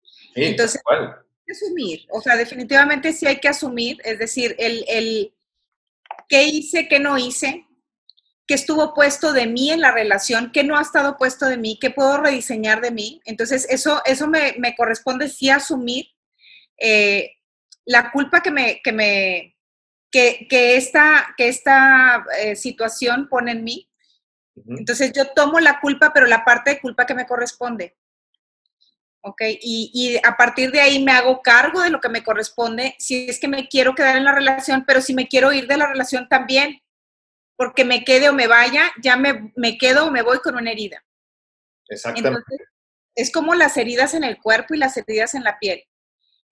[0.01, 1.07] Sí, Entonces, hay
[1.45, 5.33] que asumir, o sea, definitivamente sí hay que asumir, es decir, el, el
[6.27, 7.65] qué hice, qué no hice,
[8.47, 11.77] qué estuvo puesto de mí en la relación, qué no ha estado puesto de mí,
[11.79, 13.21] qué puedo rediseñar de mí.
[13.25, 16.07] Entonces, eso, eso me, corresponde sí asumir
[16.77, 17.31] eh,
[17.85, 19.52] la culpa que me, que me,
[20.13, 23.89] que, esta, que esta eh, situación pone en mí.
[24.67, 27.97] Entonces, yo tomo la culpa, pero la parte de culpa que me corresponde.
[29.21, 29.41] ¿ok?
[29.61, 33.39] Y, a partir de ahí me hago cargo de lo que me corresponde, si es
[33.39, 36.29] que me quiero quedar en la relación, pero si me quiero ir de la relación
[36.29, 36.81] también,
[37.55, 40.71] porque me quede o me vaya, ya me, me quedo o me voy con una
[40.71, 41.03] herida.
[41.87, 42.55] Exactamente.
[43.15, 45.83] es como las heridas en el cuerpo y las heridas en la piel.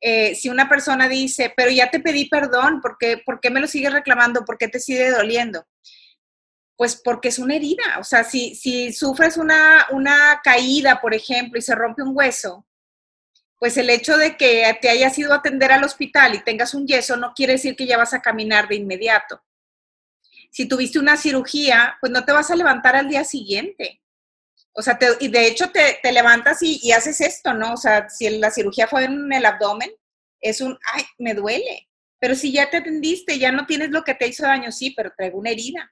[0.02, 3.60] Eh, si una persona dice, pero ya te pedí perdón, ¿por qué, ¿por qué me
[3.60, 4.44] lo sigues reclamando?
[4.44, 5.68] ¿Por qué te sigue doliendo?
[6.76, 8.00] Pues porque es una herida.
[8.00, 12.66] O sea, si, si sufres una, una caída, por ejemplo, y se rompe un hueso,
[13.62, 16.88] pues el hecho de que te hayas ido a atender al hospital y tengas un
[16.88, 19.44] yeso no quiere decir que ya vas a caminar de inmediato.
[20.50, 24.01] Si tuviste una cirugía, pues no te vas a levantar al día siguiente.
[24.74, 27.74] O sea, y de hecho te, levantas y, y, haces esto, ¿no?
[27.74, 29.92] O sea, si la cirugía fue en el abdomen,
[30.40, 31.90] es un, ay, me duele.
[32.20, 35.12] Pero si ya te atendiste, ya no tienes lo que te hizo daño, sí, pero
[35.18, 35.92] traigo una herida.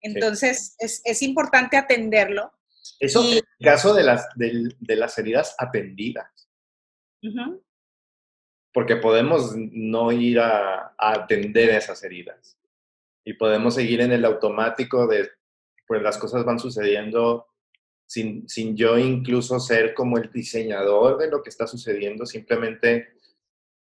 [0.00, 2.52] Entonces, es, importante atenderlo.
[2.98, 6.48] Eso en el caso de las, de, las heridas atendidas.
[8.72, 12.58] Porque podemos no ir a, atender esas heridas.
[13.24, 15.30] Y podemos seguir en el automático de,
[15.86, 17.46] pues las cosas van sucediendo
[18.12, 23.14] sin, sin yo incluso ser como el diseñador de lo que está sucediendo, simplemente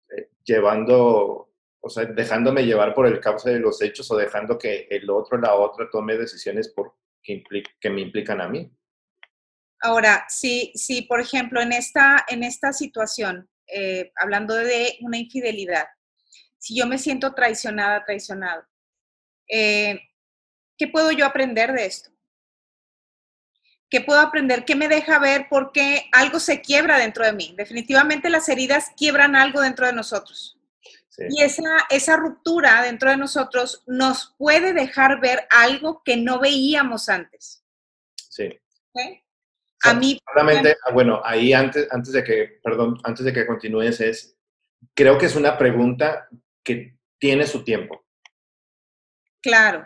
[0.09, 1.49] eh, llevando
[1.85, 5.37] o sea, dejándome llevar por el cauce de los hechos o dejando que el otro,
[5.37, 7.43] la otra, tome decisiones por, que,
[7.77, 8.71] que me implican a mí.
[9.81, 15.87] Ahora, si, si por ejemplo, en esta, en esta situación, eh, hablando de una infidelidad,
[16.57, 18.63] si yo me siento traicionada, traicionado,
[19.49, 19.99] eh,
[20.77, 22.12] ¿qué puedo yo aprender de esto?
[23.93, 24.65] ¿Qué puedo aprender?
[24.65, 27.53] ¿Qué me deja ver por qué algo se quiebra dentro de mí?
[27.55, 30.57] Definitivamente las heridas quiebran algo dentro de nosotros.
[31.29, 37.07] Y esa, esa ruptura dentro de nosotros nos puede dejar ver algo que no veíamos
[37.07, 37.63] antes.
[38.15, 38.59] Sí.
[39.83, 40.19] A mí...
[40.27, 44.35] Solamente, ah, bueno, ahí antes, antes de que, perdón, antes de que continúes es,
[44.95, 46.27] creo que es una pregunta
[46.63, 48.03] que tiene su tiempo.
[49.39, 49.85] Claro.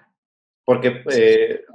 [0.64, 1.66] Porque eh,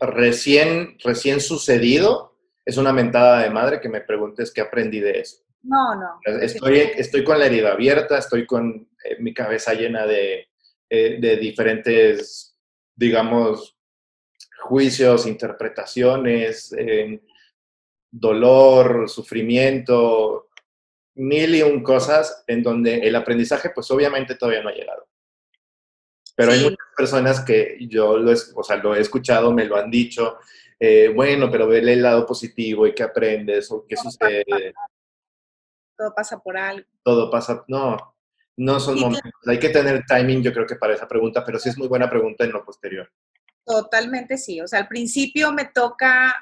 [0.00, 5.42] recién, recién sucedido es una mentada de madre que me preguntes qué aprendí de eso.
[5.62, 6.20] No, no.
[6.40, 10.48] Estoy, estoy con la herida abierta, estoy con eh, mi cabeza llena de,
[10.88, 12.56] eh, de diferentes,
[12.94, 13.76] digamos,
[14.62, 16.74] juicios, interpretaciones,
[18.10, 20.50] dolor, sufrimiento,
[21.14, 25.06] mil y un cosas en donde el aprendizaje pues obviamente todavía no ha llegado.
[26.40, 29.90] Pero hay muchas personas que yo lo, o sea, lo he escuchado, me lo han
[29.90, 30.38] dicho,
[30.78, 34.44] eh, bueno, pero vele el lado positivo y qué aprendes o qué sucede
[36.00, 36.86] todo pasa por algo.
[37.02, 37.96] Todo pasa, no,
[38.56, 39.32] No son momentos.
[39.46, 42.08] Hay que tener timing, yo creo que para esa pregunta, pero sí es muy buena
[42.08, 43.10] pregunta en lo posterior.
[43.64, 44.60] Totalmente sí.
[44.60, 46.34] O sea, al principio me toca,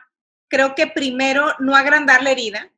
[0.48, 2.70] creo que primero no agrandar la herida.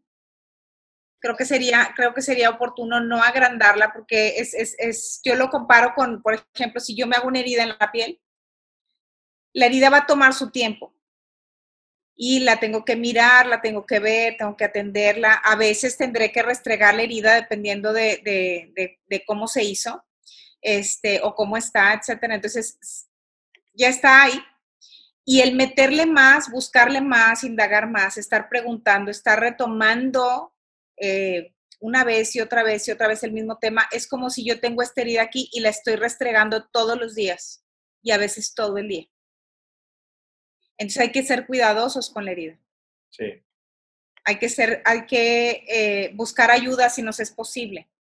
[1.21, 5.51] Creo que sería, creo que sería oportuno no agrandarla porque es, es, es, yo lo
[5.51, 8.21] comparo con, por ejemplo, si yo me hago una herida en la piel,
[9.53, 10.95] la herida va a tomar su tiempo
[12.23, 15.33] y la tengo que mirar, la tengo que ver, tengo que atenderla.
[15.33, 20.05] A veces tendré que restregar la herida dependiendo de, de, de, cómo se hizo
[20.61, 22.35] este, o cómo está, etcétera.
[22.35, 22.79] Entonces,
[23.73, 24.39] ya está ahí.
[25.25, 30.53] Y el meterle más, buscarle más, indagar más, estar preguntando, estar retomando
[31.01, 34.45] eh, una vez y otra vez y otra vez el mismo tema, es como si
[34.45, 37.65] yo tengo esta herida aquí y la estoy restregando todos los días
[38.03, 39.07] y a veces todo el día.
[40.77, 42.59] Entonces hay que ser cuidadosos con la herida.
[43.11, 43.43] Sí.
[44.25, 47.91] Hay que, ser, hay que eh, buscar ayuda si nos es posible.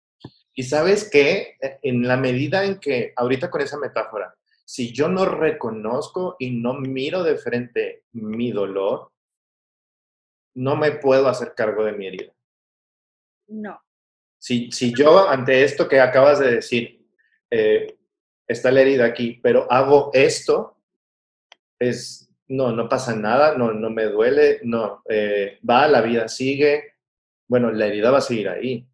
[0.54, 4.34] Y sabes que en la medida en que, ahorita con esa metáfora,
[4.64, 9.10] si yo no reconozco y no miro de frente mi dolor,
[10.54, 12.32] no me puedo hacer cargo de mi herida.
[13.50, 13.80] No.
[14.38, 17.06] Si, si yo ante esto que acabas de decir,
[17.50, 17.98] eh,
[18.46, 20.78] está la herida aquí, pero hago esto,
[21.78, 26.96] es no, no pasa nada, no, no me duele, no, eh, va, la vida sigue,
[27.48, 28.86] bueno, la herida va a seguir ahí.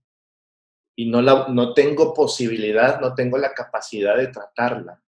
[0.98, 5.02] Y no, la, no tengo posibilidad, no tengo la capacidad de tratarla,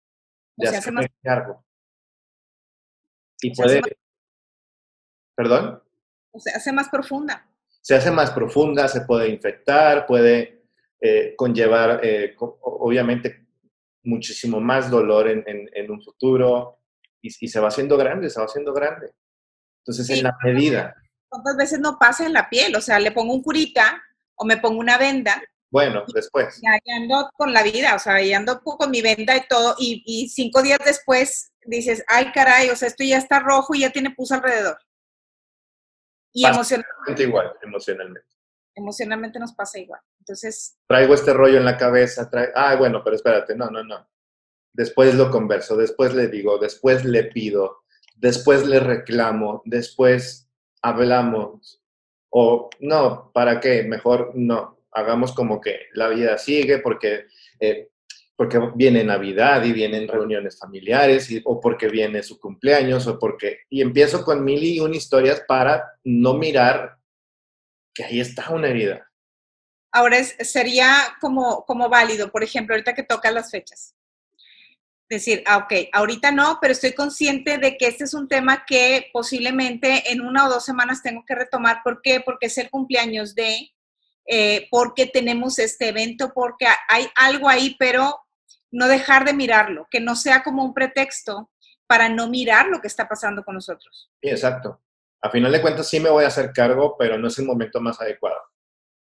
[0.57, 1.63] de hacerme cargo.
[3.41, 3.81] Y puede...
[5.35, 5.83] ¿Perdón?
[6.31, 7.47] O se hace más profunda.
[7.85, 10.63] Se hace más profunda, se puede infectar, puede
[10.99, 13.45] eh, conllevar, eh, obviamente,
[14.03, 16.79] muchísimo más dolor en, en un futuro
[17.21, 19.11] y, se va haciendo grande, se va haciendo grande.
[19.79, 20.95] Entonces, en la medida.
[21.29, 22.75] ¿Cuántas veces no pasa en la piel?
[22.75, 24.01] O sea, le pongo un curita
[24.35, 25.41] o me pongo una venda.
[25.69, 26.59] Bueno, después.
[26.61, 30.29] Ya, ando con la vida, o sea, ya ando con mi venda y todo, y,
[30.29, 34.11] cinco días después dices, ay caray, o sea, esto ya está rojo y ya tiene
[34.11, 34.77] pus alrededor.
[36.35, 37.23] Y emocionalmente.
[37.23, 38.29] igual, emocionalmente.
[38.75, 40.01] Emocionalmente nos pasa igual.
[40.19, 40.77] Entonces.
[40.87, 44.07] Traigo este rollo en la cabeza, trae, ah, bueno, pero espérate, no, no, no
[44.75, 47.83] después lo converso, después le digo, después le pido,
[48.15, 50.49] después le reclamo, después
[50.81, 51.81] hablamos.
[52.29, 53.83] O no, ¿para qué?
[53.83, 57.27] Mejor no, hagamos como que la vida sigue porque,
[57.59, 57.89] eh,
[58.35, 63.59] porque viene Navidad y vienen reuniones familiares o porque viene su cumpleaños o porque...
[63.69, 66.97] Y empiezo con mil y una historias para no mirar
[67.93, 69.09] que ahí está una herida.
[69.91, 73.95] Ahora sería como, como válido, por ejemplo, ahorita que toca las fechas
[75.09, 79.09] decir, ah, ok, ahorita no, pero estoy consciente de que este es un tema que
[79.13, 81.81] posiblemente en una o dos semanas tengo que retomar.
[81.83, 82.21] ¿Por qué?
[82.21, 83.71] Porque es el cumpleaños de,
[84.25, 88.24] eh, porque tenemos este evento, porque hay algo ahí, pero
[88.75, 91.49] no dejar de mirarlo, que no sea como un pretexto
[91.87, 94.11] para no mirar lo que está pasando con nosotros.
[94.21, 94.81] Sí, exacto.
[95.21, 97.79] A final de cuentas sí me voy a hacer cargo, pero no es el momento
[97.79, 98.37] más adecuado.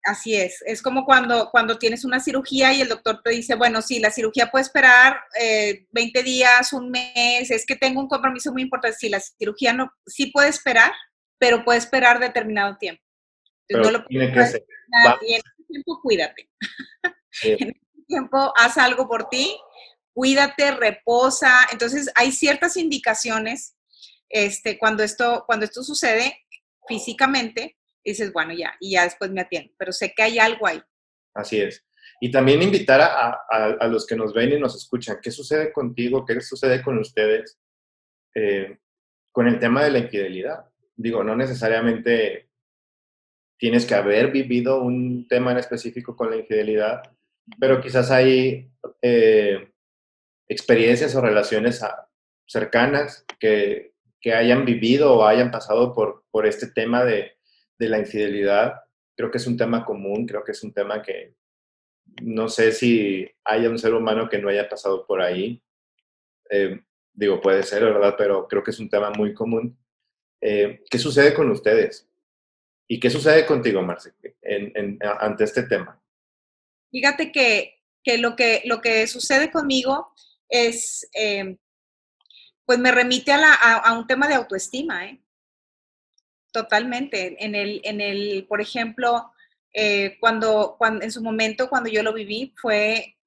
[0.03, 3.81] Así es, es como cuando, cuando tienes una cirugía y el doctor te dice, bueno,
[3.81, 5.19] sí, la cirugía puede esperar
[5.91, 8.97] 20 eh, días, un mes, es que tengo un compromiso muy importante.
[8.97, 10.93] Sí, la cirugía no, sí puede esperar,
[11.37, 13.03] pero puede esperar determinado tiempo.
[13.69, 14.65] no lo tiene que ser.
[15.21, 16.49] Y en ese tiempo cuídate.
[17.43, 19.55] en ese tiempo haz algo por ti,
[20.13, 21.67] cuídate, reposa.
[21.71, 23.77] Entonces hay ciertas indicaciones
[24.27, 26.45] este, cuando, esto, cuando esto sucede
[26.87, 30.81] físicamente dices, bueno, ya, y ya después me atiendo, pero sé que hay algo ahí.
[31.33, 31.85] Así es.
[32.21, 36.25] Y también invitar a, a, los que nos ven y nos escuchan, ¿qué sucede contigo?
[36.25, 37.57] ¿Qué sucede con ustedes
[38.35, 38.77] eh,
[39.31, 40.65] con el tema de la infidelidad?
[40.95, 42.49] Digo, no necesariamente
[43.57, 47.03] tienes que haber vivido un tema en específico con la infidelidad,
[47.59, 48.69] pero quizás hay
[49.01, 49.71] eh,
[50.47, 51.81] experiencias o relaciones
[52.45, 57.37] cercanas que, que, hayan vivido o hayan pasado por, por este tema de,
[57.77, 58.81] de la infidelidad,
[59.15, 61.35] creo que es un tema común, creo que es un tema que
[62.21, 65.61] no sé si haya un ser humano que no haya pasado por ahí.
[66.49, 66.81] Eh,
[67.13, 68.15] digo, puede ser, ¿verdad?
[68.17, 69.77] Pero creo que es un tema muy común.
[70.41, 72.09] Eh, ¿Qué sucede con ustedes?
[72.87, 74.13] ¿Y qué sucede contigo, Marce,
[75.19, 75.98] ante este tema?
[76.91, 77.75] Fíjate que,
[78.17, 80.11] lo que lo que sucede conmigo
[80.47, 81.57] es, eh,
[82.65, 85.21] pues me remite a, a, un tema de autoestima, ¿eh?
[86.51, 87.43] Totalmente.
[87.43, 89.31] En el, en el por ejemplo,
[89.73, 93.17] eh, cuando, cuando, en su momento, cuando yo lo viví, fue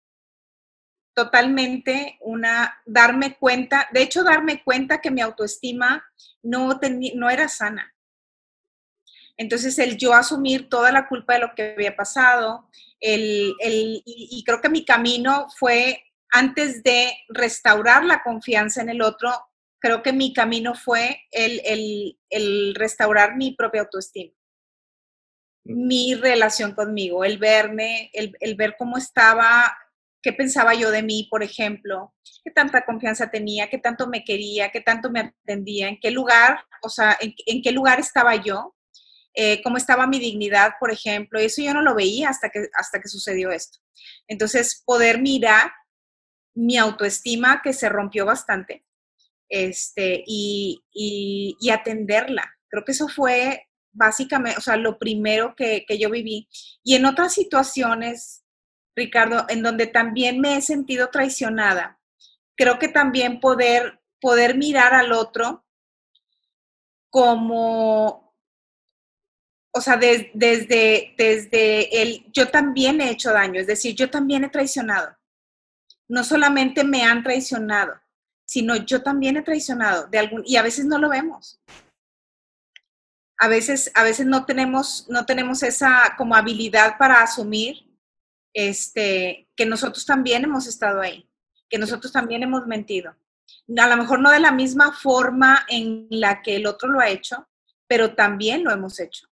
[1.14, 6.04] totalmente una, darme cuenta, de hecho, darme cuenta que mi autoestima
[6.42, 6.80] no,
[7.14, 7.91] no era sana.
[9.42, 12.68] Entonces, el yo asumir toda la culpa de lo que había pasado,
[13.00, 19.02] el, el, y, creo que mi camino fue, antes de restaurar la confianza en el
[19.02, 19.30] otro,
[19.78, 24.32] creo que mi camino fue el, el, el restaurar mi propia autoestima,
[25.64, 25.86] mm.
[25.86, 29.76] mi relación conmigo, el verme, el, el ver cómo estaba
[30.22, 32.14] qué pensaba yo de mí, por ejemplo,
[32.44, 36.64] qué tanta confianza tenía, qué tanto me quería, qué tanto me atendía, en qué lugar,
[36.82, 38.74] o sea, en, qué lugar estaba yo,
[39.34, 42.68] eh, cómo estaba mi dignidad, por ejemplo, y eso yo no lo veía hasta que,
[42.74, 43.78] hasta que sucedió esto.
[44.28, 45.72] Entonces, poder mirar
[46.54, 48.84] mi autoestima que se rompió bastante
[49.48, 52.58] este, y, y, atenderla.
[52.68, 56.48] Creo que eso fue básicamente, o sea, lo primero que, que yo viví.
[56.82, 58.42] Y en otras situaciones
[58.94, 61.98] Ricardo, en donde también me he sentido traicionada.
[62.56, 65.64] Creo que también poder, poder mirar al otro
[67.10, 68.31] como,
[69.74, 74.50] o sea, desde, desde el, yo también he hecho daño, es decir, yo también he
[74.50, 75.16] traicionado.
[76.08, 77.94] No solamente me han traicionado,
[78.44, 81.58] sino yo también he traicionado de algún, y a veces no lo vemos.
[83.38, 87.90] A veces, a veces no tenemos, no tenemos esa como habilidad para asumir
[88.52, 91.26] este, que nosotros también hemos estado ahí,
[91.70, 93.16] que nosotros también hemos mentido.
[93.78, 97.08] A lo mejor no de la misma forma en la que el otro lo ha
[97.08, 97.48] hecho,
[97.88, 99.31] pero también lo hemos hecho.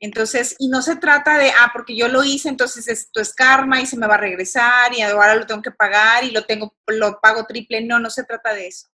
[0.00, 3.80] Entonces, y no se trata de, ah, porque yo lo hice, entonces esto es karma
[3.80, 6.76] y se me va a regresar y ahora lo tengo que pagar y lo tengo,
[6.86, 7.82] lo pago triple.
[7.82, 8.88] No, no se trata de eso.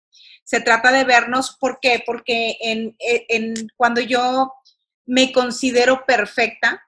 [0.44, 2.04] Se trata de vernos, ¿por qué?
[2.06, 4.54] Porque en, en cuando yo
[5.06, 6.88] me considero perfecta,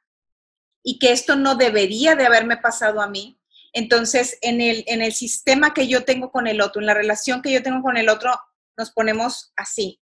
[0.83, 3.39] y que esto no debería de haberme pasado a mí.
[3.71, 7.41] Entonces, en el, en el sistema que yo tengo con el otro, en la relación
[7.41, 8.37] que yo tengo con el otro,
[8.77, 10.01] nos ponemos así,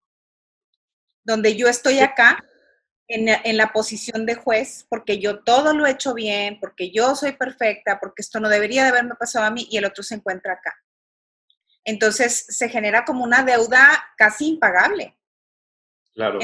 [1.23, 2.43] donde yo estoy acá
[3.13, 7.15] en, en, la posición de juez, porque yo todo lo he hecho bien, porque yo
[7.15, 10.15] soy perfecta, porque esto no debería de haberme pasado a mí y el otro se
[10.15, 10.75] encuentra acá.
[11.83, 15.17] Entonces se genera como una deuda casi impagable.
[16.13, 16.39] Claro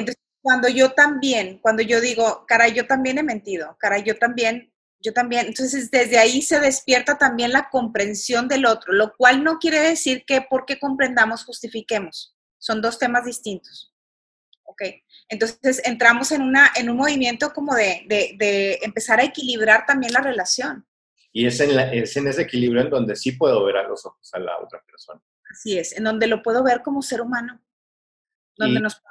[0.48, 5.12] cuando yo también, cuando yo digo, caray, yo también he mentido, caray, yo también, yo
[5.12, 9.82] también, entonces desde ahí se despierta también la comprensión del otro, lo cual no quiere
[9.82, 13.94] decir que porque comprendamos justifiquemos, son dos temas distintos.
[14.68, 14.82] ¿Ok?
[15.30, 20.22] Entonces entramos en, una, en un movimiento como de, de, empezar a equilibrar también la
[20.22, 20.86] relación.
[21.32, 24.34] Y es en, es en ese equilibrio en donde sí puedo ver a los ojos
[24.34, 25.22] a la otra persona.
[25.52, 27.62] Así es, en donde lo puedo ver como ser humano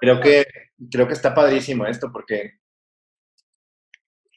[0.01, 0.47] creo, que,
[0.91, 2.59] creo que está padrísimo esto porque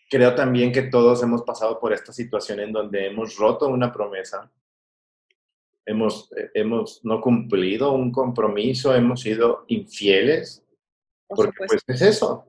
[0.09, 4.51] creo también que todos hemos pasado por esta situación en donde hemos roto una promesa,
[5.85, 10.63] hemos, eh, hemos no cumplido un compromiso, hemos sido infieles,
[11.29, 12.45] porque pues es eso.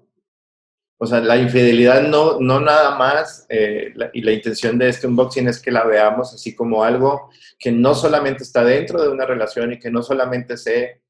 [1.03, 5.49] O sea, la infidelidad no, no nada más, eh, y la intención de este unboxing
[5.49, 9.73] es que la veamos así como algo que no solamente está dentro de una relación
[9.73, 11.01] y que no solamente se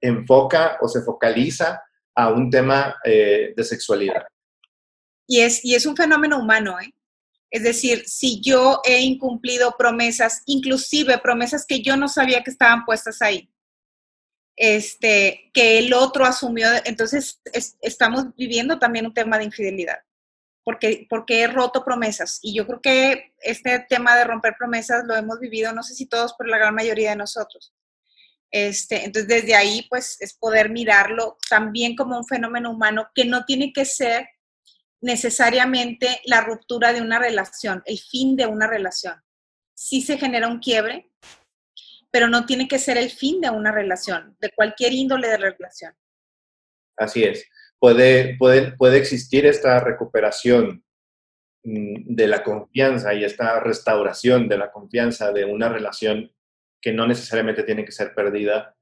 [0.00, 1.82] enfoca o se focaliza
[2.14, 4.24] a un tema eh, de sexualidad.
[5.26, 6.92] Y es, y es un fenómeno humano, ¿eh?
[7.50, 12.84] Es decir, si yo he incumplido promesas, inclusive promesas que yo no sabía que estaban
[12.84, 13.50] puestas ahí,
[14.56, 17.40] este, que el otro asumió, entonces
[17.80, 19.98] estamos viviendo también un tema de infidelidad,
[20.64, 22.38] porque, porque he roto promesas.
[22.42, 26.06] Y yo creo que este tema de romper promesas lo hemos vivido, no sé si
[26.06, 27.74] todos, pero la gran mayoría de nosotros.
[28.50, 33.44] Este, entonces, desde ahí, pues, es poder mirarlo también como un fenómeno humano que no
[33.44, 34.28] tiene que ser
[35.00, 39.14] necesariamente la ruptura de una relación, el fin de una relación.
[39.74, 41.10] Sí se genera un quiebre,
[42.10, 45.94] pero no tiene que ser el fin de una relación, de cualquier índole de relación.
[46.96, 47.46] Así es.
[47.78, 50.84] Puede, puede, puede existir esta recuperación
[51.64, 56.30] mm, de la confianza y esta restauración de la confianza de una relación
[56.80, 58.76] que no necesariamente tiene que ser perdida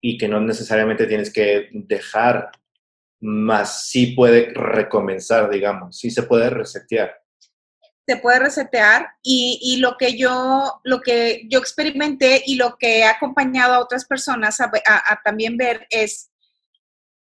[0.00, 2.50] y que no necesariamente tienes que dejar,
[3.20, 7.20] más sí puede recomenzar, digamos, sí se puede resetear.
[8.08, 13.00] Se puede resetear y, y, lo que yo lo que yo experimenté y lo que
[13.00, 16.30] he acompañado a otras personas a, a también ver es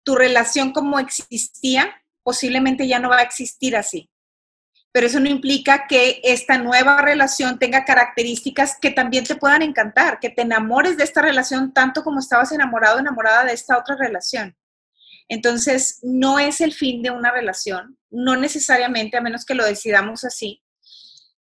[0.03, 4.09] tu relación como existía, posiblemente ya no va a existir así
[4.97, 10.19] pero eso no implica que esta nueva relación tenga características que también te puedan encantar,
[10.19, 14.57] que te enamores de esta relación tanto como estabas enamorado, enamorada de esta otra relación.
[15.29, 20.23] Entonces, no es el fin de una relación, no necesariamente, a menos que lo decidamos
[20.23, 20.63] así.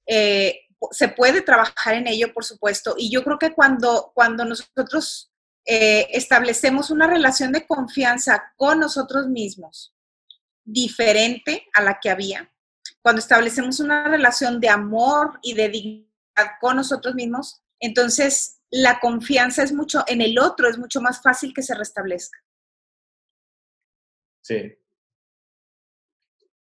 [0.09, 5.31] Eh, se puede trabajar en ello, por supuesto, y yo creo que cuando, cuando nosotros
[5.67, 9.95] eh, establecemos una relación de confianza con nosotros mismos,
[10.65, 12.51] diferente a la que había.
[13.03, 16.09] Cuando establecemos una relación de amor y de dignidad
[16.61, 21.53] con nosotros mismos, entonces la confianza es mucho en el otro, es mucho más fácil
[21.53, 22.39] que se restablezca.
[24.43, 24.75] Sí.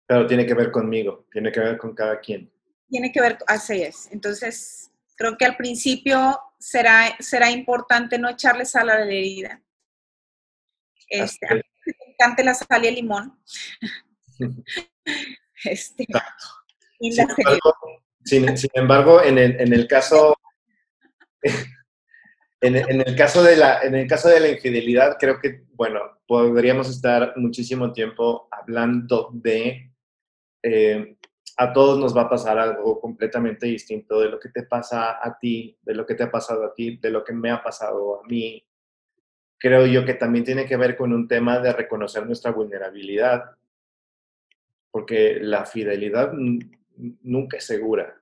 [0.07, 2.54] Pero tiene que ver conmigo, tiene que ver con cada quien.
[2.89, 4.09] Tiene que ver, así es.
[4.12, 9.62] Entonces, creo que al principio será, será importante no echarle sal a la herida.
[11.09, 13.39] Este, a mí me encanta la sal y el limón.
[15.64, 16.07] este,
[17.01, 17.74] sin, embargo,
[18.24, 20.35] sin, embargo, en el, en el caso
[22.61, 26.89] en, el caso de la, en el caso de la infidelidad, creo que, bueno, podríamos
[26.89, 29.91] estar muchísimo tiempo hablando de,
[30.62, 31.16] eh,
[31.57, 35.39] a todos nos va a pasar algo completamente distinto de lo que te pasa a
[35.39, 38.21] ti, de lo que te ha pasado a ti, de lo que me ha pasado
[38.21, 38.65] a mí.
[39.59, 43.57] Creo yo que también tiene que ver con un tema de reconocer nuestra vulnerabilidad,
[44.91, 48.21] porque la fidelidad nunca es segura.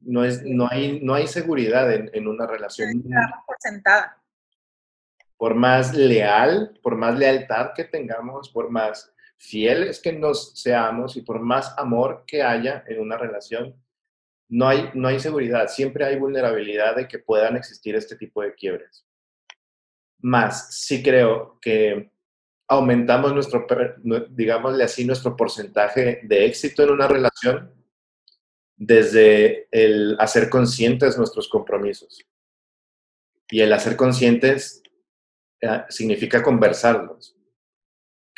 [0.00, 3.02] No, es, no, hay, no hay seguridad en, una relación.
[3.46, 4.22] Por sentada.
[5.36, 11.22] Por más leal, por más lealtad que tengamos, por más fieles que nos seamos y
[11.22, 13.74] por más amor que haya en una relación,
[14.48, 15.68] no hay, no hay seguridad.
[15.68, 19.06] Siempre hay vulnerabilidad de que puedan existir este tipo de quiebres.
[20.20, 22.10] Más, sí creo que
[22.66, 23.66] aumentamos nuestro,
[24.30, 27.72] digámosle así, nuestro porcentaje de éxito en una relación
[28.76, 32.24] desde el hacer conscientes nuestros compromisos.
[33.50, 34.82] Y el hacer conscientes
[35.60, 37.37] eh, significa conversarlos.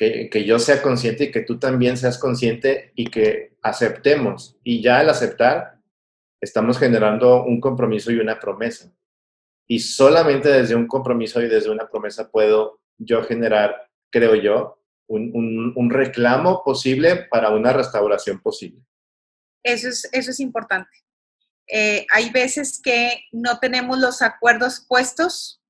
[0.00, 4.56] Que, yo sea consciente y que tú también seas consciente y que aceptemos.
[4.64, 5.78] Y ya al aceptar,
[6.40, 8.90] estamos generando un compromiso y una promesa.
[9.68, 15.74] Y solamente desde un compromiso y desde una promesa puedo yo generar, creo yo, un,
[15.76, 18.82] un reclamo posible para una restauración posible.
[19.62, 20.96] Eso es, eso es importante.
[21.66, 25.62] Eh, hay veces que no tenemos los acuerdos puestos.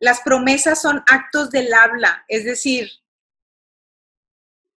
[0.00, 2.90] Las promesas son actos del habla, es decir,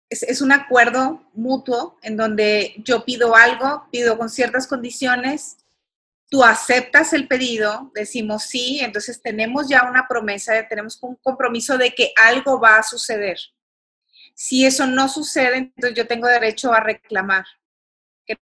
[0.10, 5.58] es, es, un acuerdo mutuo en donde yo pido algo, pido con ciertas condiciones,
[6.30, 11.92] tú aceptas el pedido, decimos sí, entonces tenemos ya una promesa, tenemos un compromiso de
[11.92, 13.38] que algo va a suceder.
[14.36, 17.46] Si eso no sucede, entonces yo tengo derecho a reclamar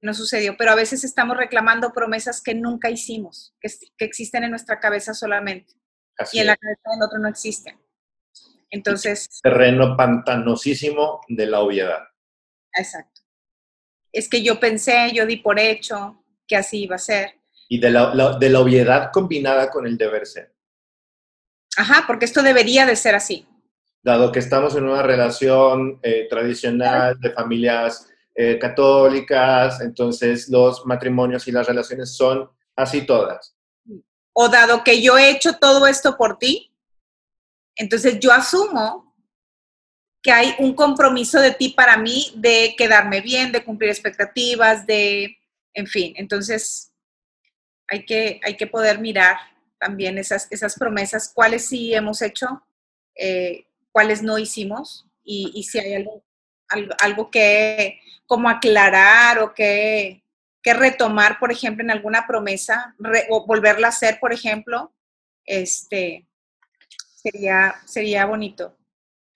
[0.02, 4.80] no sucedió, pero a veces estamos reclamando promesas que nunca hicimos, que, existen en nuestra
[4.80, 5.74] cabeza solamente
[6.34, 7.80] y en la cabeza del otro no existen.
[8.72, 9.28] Entonces...
[9.43, 11.99] Terreno pantanosísimo de la obviedad.
[12.76, 13.22] Exacto.
[14.11, 17.36] Es que yo pensé, yo di por hecho que así iba a ser.
[17.69, 20.53] Y de la, de la obviedad combinada con el deber ser.
[21.78, 23.47] Ajá, porque esto debería de ser así.
[24.03, 31.47] Dado que estamos en una relación eh, tradicional de familias eh, católicas, entonces los matrimonios
[31.47, 33.55] y las relaciones son así todas.
[34.34, 36.70] O dado que yo he hecho todo esto por ti,
[37.76, 39.15] entonces yo asumo
[40.22, 45.38] que hay un compromiso de ti para mí de quedarme bien, de cumplir expectativas, de,
[45.74, 46.91] en fin, entonces
[47.88, 49.38] hay que, hay que poder mirar
[49.80, 52.63] también esas, esas promesas, cuáles sí hemos hecho,
[53.15, 56.24] eh, cuáles no hicimos y, si hay algo,
[56.99, 60.24] algo que como aclarar o que,
[60.63, 62.95] retomar, por ejemplo, en alguna promesa,
[63.30, 64.93] o volverla a hacer, por ejemplo,
[65.43, 66.28] este,
[67.22, 68.78] sería, sería bonito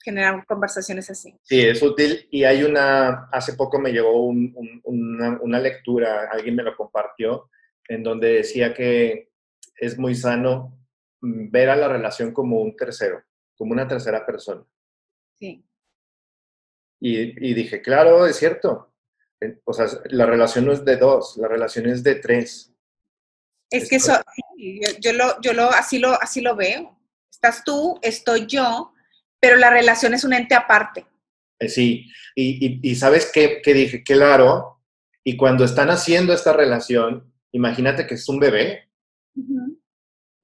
[0.06, 1.36] generar conversaciones así.
[1.42, 2.28] Sí, es útil.
[2.30, 7.50] Y hay una, hace poco me llegó una, una, lectura, alguien me lo compartió,
[7.88, 9.32] en donde decía que
[9.76, 10.78] es muy sano
[11.22, 13.24] ver a la relación como un tercero,
[13.58, 14.64] como una tercera persona.
[15.34, 15.66] Sí.
[17.00, 18.94] Y, dije, claro, es cierto.
[19.66, 22.72] O sea, la relación no es de dos, la relación es de tres.
[23.70, 24.14] Es, que eso,
[25.00, 26.95] yo, lo, yo lo, así, lo, así lo veo.
[27.36, 28.94] Estás tú, estoy yo,
[29.40, 31.06] pero la relación es un ente aparte.
[31.60, 34.82] Eh, sí, y, sabes qué, qué dije, claro,
[35.24, 38.90] y cuando están haciendo esta relación, imagínate que es un bebé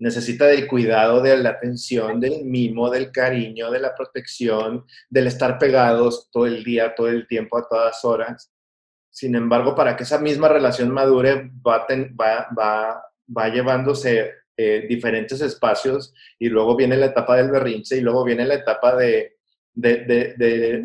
[0.01, 5.59] necesita del cuidado, de la atención, del mimo, del cariño, de la protección, del estar
[5.59, 8.51] pegados todo el día, todo el tiempo, a todas horas.
[9.11, 11.85] Sin embargo, para que esa misma relación madure, va,
[12.19, 13.03] va,
[13.37, 14.31] va, llevándose
[14.63, 18.95] eh, diferentes espacios y luego viene la etapa del berrinche y luego viene la etapa
[18.95, 19.37] de,
[19.73, 20.83] del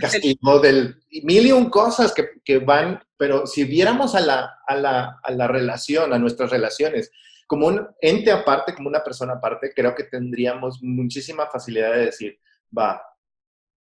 [0.00, 4.74] castigo, del mil y un cosas que, que, van, pero si viéramos a la, a,
[4.74, 7.12] la, a la relación, a nuestras relaciones,
[7.46, 12.40] como un ente aparte, como una persona aparte, creo que tendríamos muchísima facilidad de decir,
[12.76, 13.00] va,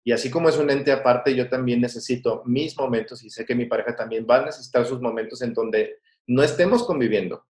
[0.05, 3.55] Y así como es un ente aparte, yo también necesito mis momentos y sé que
[3.55, 7.47] mi pareja también va a necesitar sus momentos en donde no estemos conviviendo.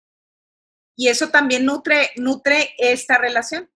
[0.98, 3.70] Y eso también nutre, nutre esta relación.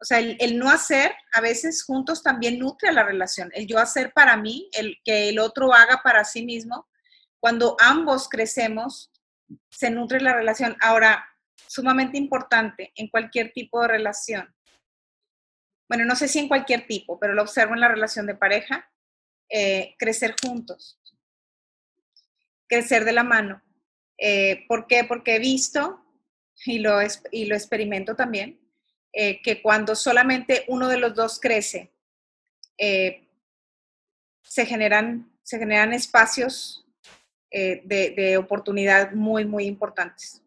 [0.00, 3.50] O sea, el, no hacer a veces juntos también nutre la relación.
[3.52, 6.88] El yo hacer para mí, el que el otro haga para sí mismo.
[7.40, 9.10] Cuando ambos crecemos,
[9.70, 10.76] se nutre la relación.
[10.80, 11.26] Ahora,
[11.66, 14.54] sumamente importante en cualquier tipo de relación.
[15.88, 18.88] Bueno, no sé si en cualquier tipo, pero lo observo en la relación de pareja,
[19.48, 20.96] eh, crecer juntos,
[22.68, 23.60] crecer de la mano.
[24.16, 25.02] Eh, ¿Por qué?
[25.02, 26.06] Porque he visto
[26.66, 26.98] y lo,
[27.30, 28.60] y lo experimento también,
[29.12, 31.92] eh, que cuando solamente uno de los dos crece,
[34.42, 36.86] se, generan, se generan espacios
[37.50, 40.42] de, de oportunidad muy, muy importantes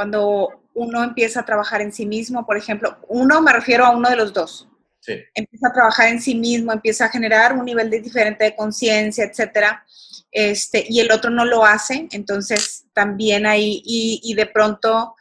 [0.00, 4.08] cuando uno empieza a trabajar en sí mismo, por ejemplo, uno me refiero a uno
[4.08, 4.66] de los dos.
[5.00, 5.14] Sí.
[5.34, 9.24] Empieza a trabajar en sí mismo, empieza a generar un nivel de diferente de conciencia,
[9.24, 9.84] etcétera,
[10.30, 15.16] este, y el otro no lo hace, entonces también ahí, y, de pronto,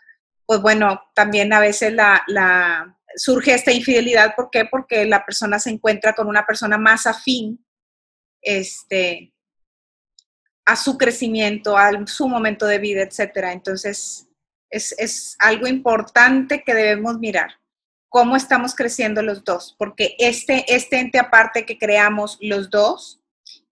[0.49, 4.65] pues bueno, también a veces la, surge esta infidelidad, ¿por qué?
[4.65, 7.63] Porque la persona se encuentra con una persona más afín,
[8.41, 9.31] este,
[10.65, 13.51] a su crecimiento, a su momento de vida, etcétera.
[13.51, 14.27] Entonces,
[14.71, 17.51] es, algo importante que debemos mirar.
[18.09, 23.18] Cómo estamos creciendo los dos, porque este, este ente aparte que creamos los dos,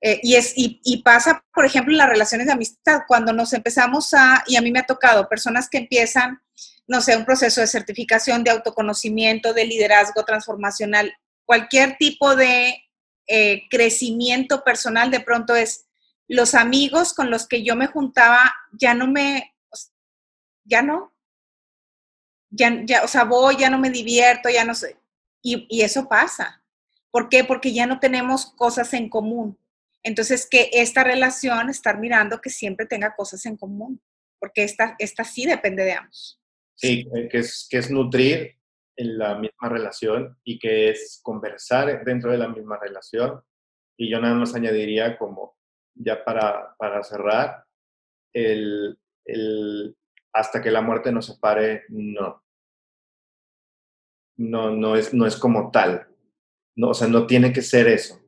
[0.02, 4.14] eh, y, es, y, pasa, por ejemplo, en las relaciones de amistad, cuando nos empezamos
[4.14, 6.42] a, y a mí me ha tocado, personas que empiezan,
[6.88, 11.14] no sé, un proceso de certificación, de autoconocimiento, de liderazgo transformacional,
[11.46, 12.76] cualquier tipo de
[13.28, 15.86] eh, crecimiento personal, de pronto es,
[16.28, 19.56] los amigos con los que yo me juntaba ya no me,
[20.68, 21.14] ya no.
[22.50, 24.98] Ya, ya, o sea, voy, ya no me divierto, ya no sé.
[25.42, 26.62] Y, eso pasa.
[27.12, 27.44] ¿Por qué?
[27.44, 29.58] Porque ya no tenemos cosas en común.
[30.04, 34.02] Entonces, que esta relación, estar mirando que siempre tenga cosas en común,
[34.40, 36.42] porque esta, esta sí depende de ambos.
[36.76, 38.56] Sí, que es, que es nutrir
[38.96, 43.42] en la misma relación y que es conversar dentro de la misma relación.
[43.98, 45.58] Y yo nada más añadiría como,
[45.96, 47.64] ya para, para cerrar,
[48.34, 49.96] el, el,
[50.34, 52.44] hasta que la muerte nos separe, no.
[54.38, 56.08] No, no es, no es como tal.
[56.76, 58.22] No, o sea, no tiene que ser eso.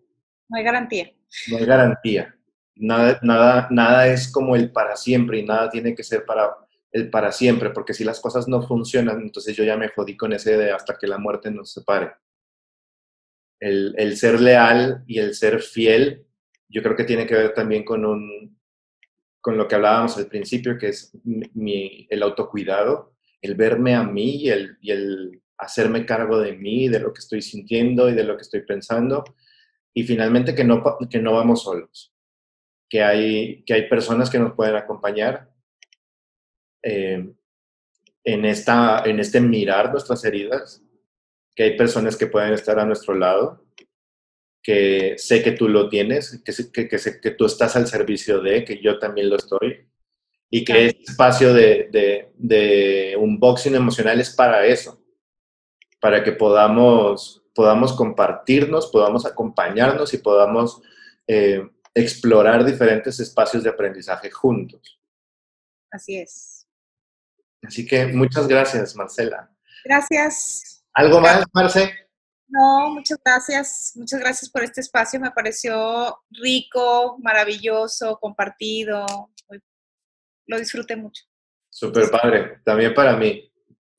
[0.49, 1.13] No hay garantía.
[1.49, 2.35] No hay garantía.
[2.75, 6.55] Nada, nada, nada es como el para siempre y nada tiene que ser para
[6.91, 10.33] el para siempre, porque si las cosas no funcionan, entonces yo ya me jodí con
[10.33, 12.13] ese de hasta que la muerte nos separe.
[13.59, 16.25] El, el ser leal y el ser fiel,
[16.67, 18.57] yo creo que tiene que ver también con un,
[19.41, 24.37] con lo que hablábamos al principio, que es mi, el autocuidado, el verme a mí
[24.43, 28.23] y el, y el hacerme cargo de mí, de lo que estoy sintiendo y de
[28.23, 29.23] lo que estoy pensando.
[29.99, 32.13] Y finalmente que no, que no vamos solos,
[32.89, 35.51] que hay, que hay personas que nos pueden acompañar
[36.81, 37.29] eh,
[38.23, 40.81] en, esta, en este mirar nuestras heridas,
[41.53, 43.65] que hay personas que pueden estar a nuestro lado
[44.63, 48.63] que sé que tú lo tienes, que, que, sé que tú estás al servicio de,
[48.63, 49.85] que yo también lo estoy,
[50.49, 55.03] y que este espacio de, de, de unboxing emocional es para eso,
[55.99, 60.81] para que podamos, podamos compartirnos, podamos acompañarnos y podamos
[61.27, 64.99] eh, explorar diferentes espacios de aprendizaje juntos.
[65.91, 66.67] Así es.
[67.63, 69.51] Así que muchas gracias, Marcela.
[69.83, 70.83] Gracias.
[70.93, 71.93] ¿Algo más, Marce?
[72.47, 73.93] No, muchas gracias.
[73.95, 75.19] Muchas gracias por este espacio.
[75.19, 79.05] Me pareció rico, maravilloso, compartido.
[80.47, 81.23] Lo disfruté mucho.
[81.69, 82.61] Súper padre.
[82.65, 83.45] También para mí.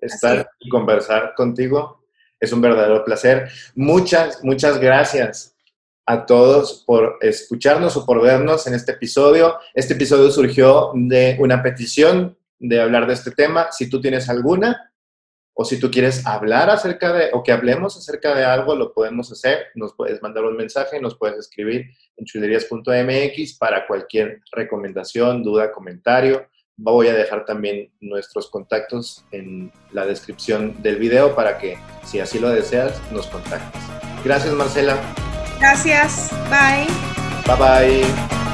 [0.00, 1.99] Estar y conversar contigo
[2.40, 3.48] es un verdadero placer.
[3.74, 5.54] Muchas, muchas gracias
[6.06, 9.58] a todos por escucharnos o por vernos en este episodio.
[9.74, 13.68] Este episodio surgió de una petición de hablar de este tema.
[13.70, 14.90] Si tú tienes alguna,
[15.54, 19.30] o si tú quieres hablar acerca de, o que hablemos acerca de algo, lo podemos
[19.30, 19.66] hacer.
[19.74, 26.48] Nos puedes mandar un mensaje, nos puedes escribir en chulerías.mx para cualquier recomendación, duda, comentario.
[26.82, 32.38] Voy a dejar también nuestros contactos en la descripción del video para que, si así
[32.38, 33.82] lo deseas, nos contactes.
[34.24, 34.98] Gracias, Marcela.
[35.58, 36.30] Gracias.
[36.48, 36.86] Bye.
[37.46, 38.49] Bye bye.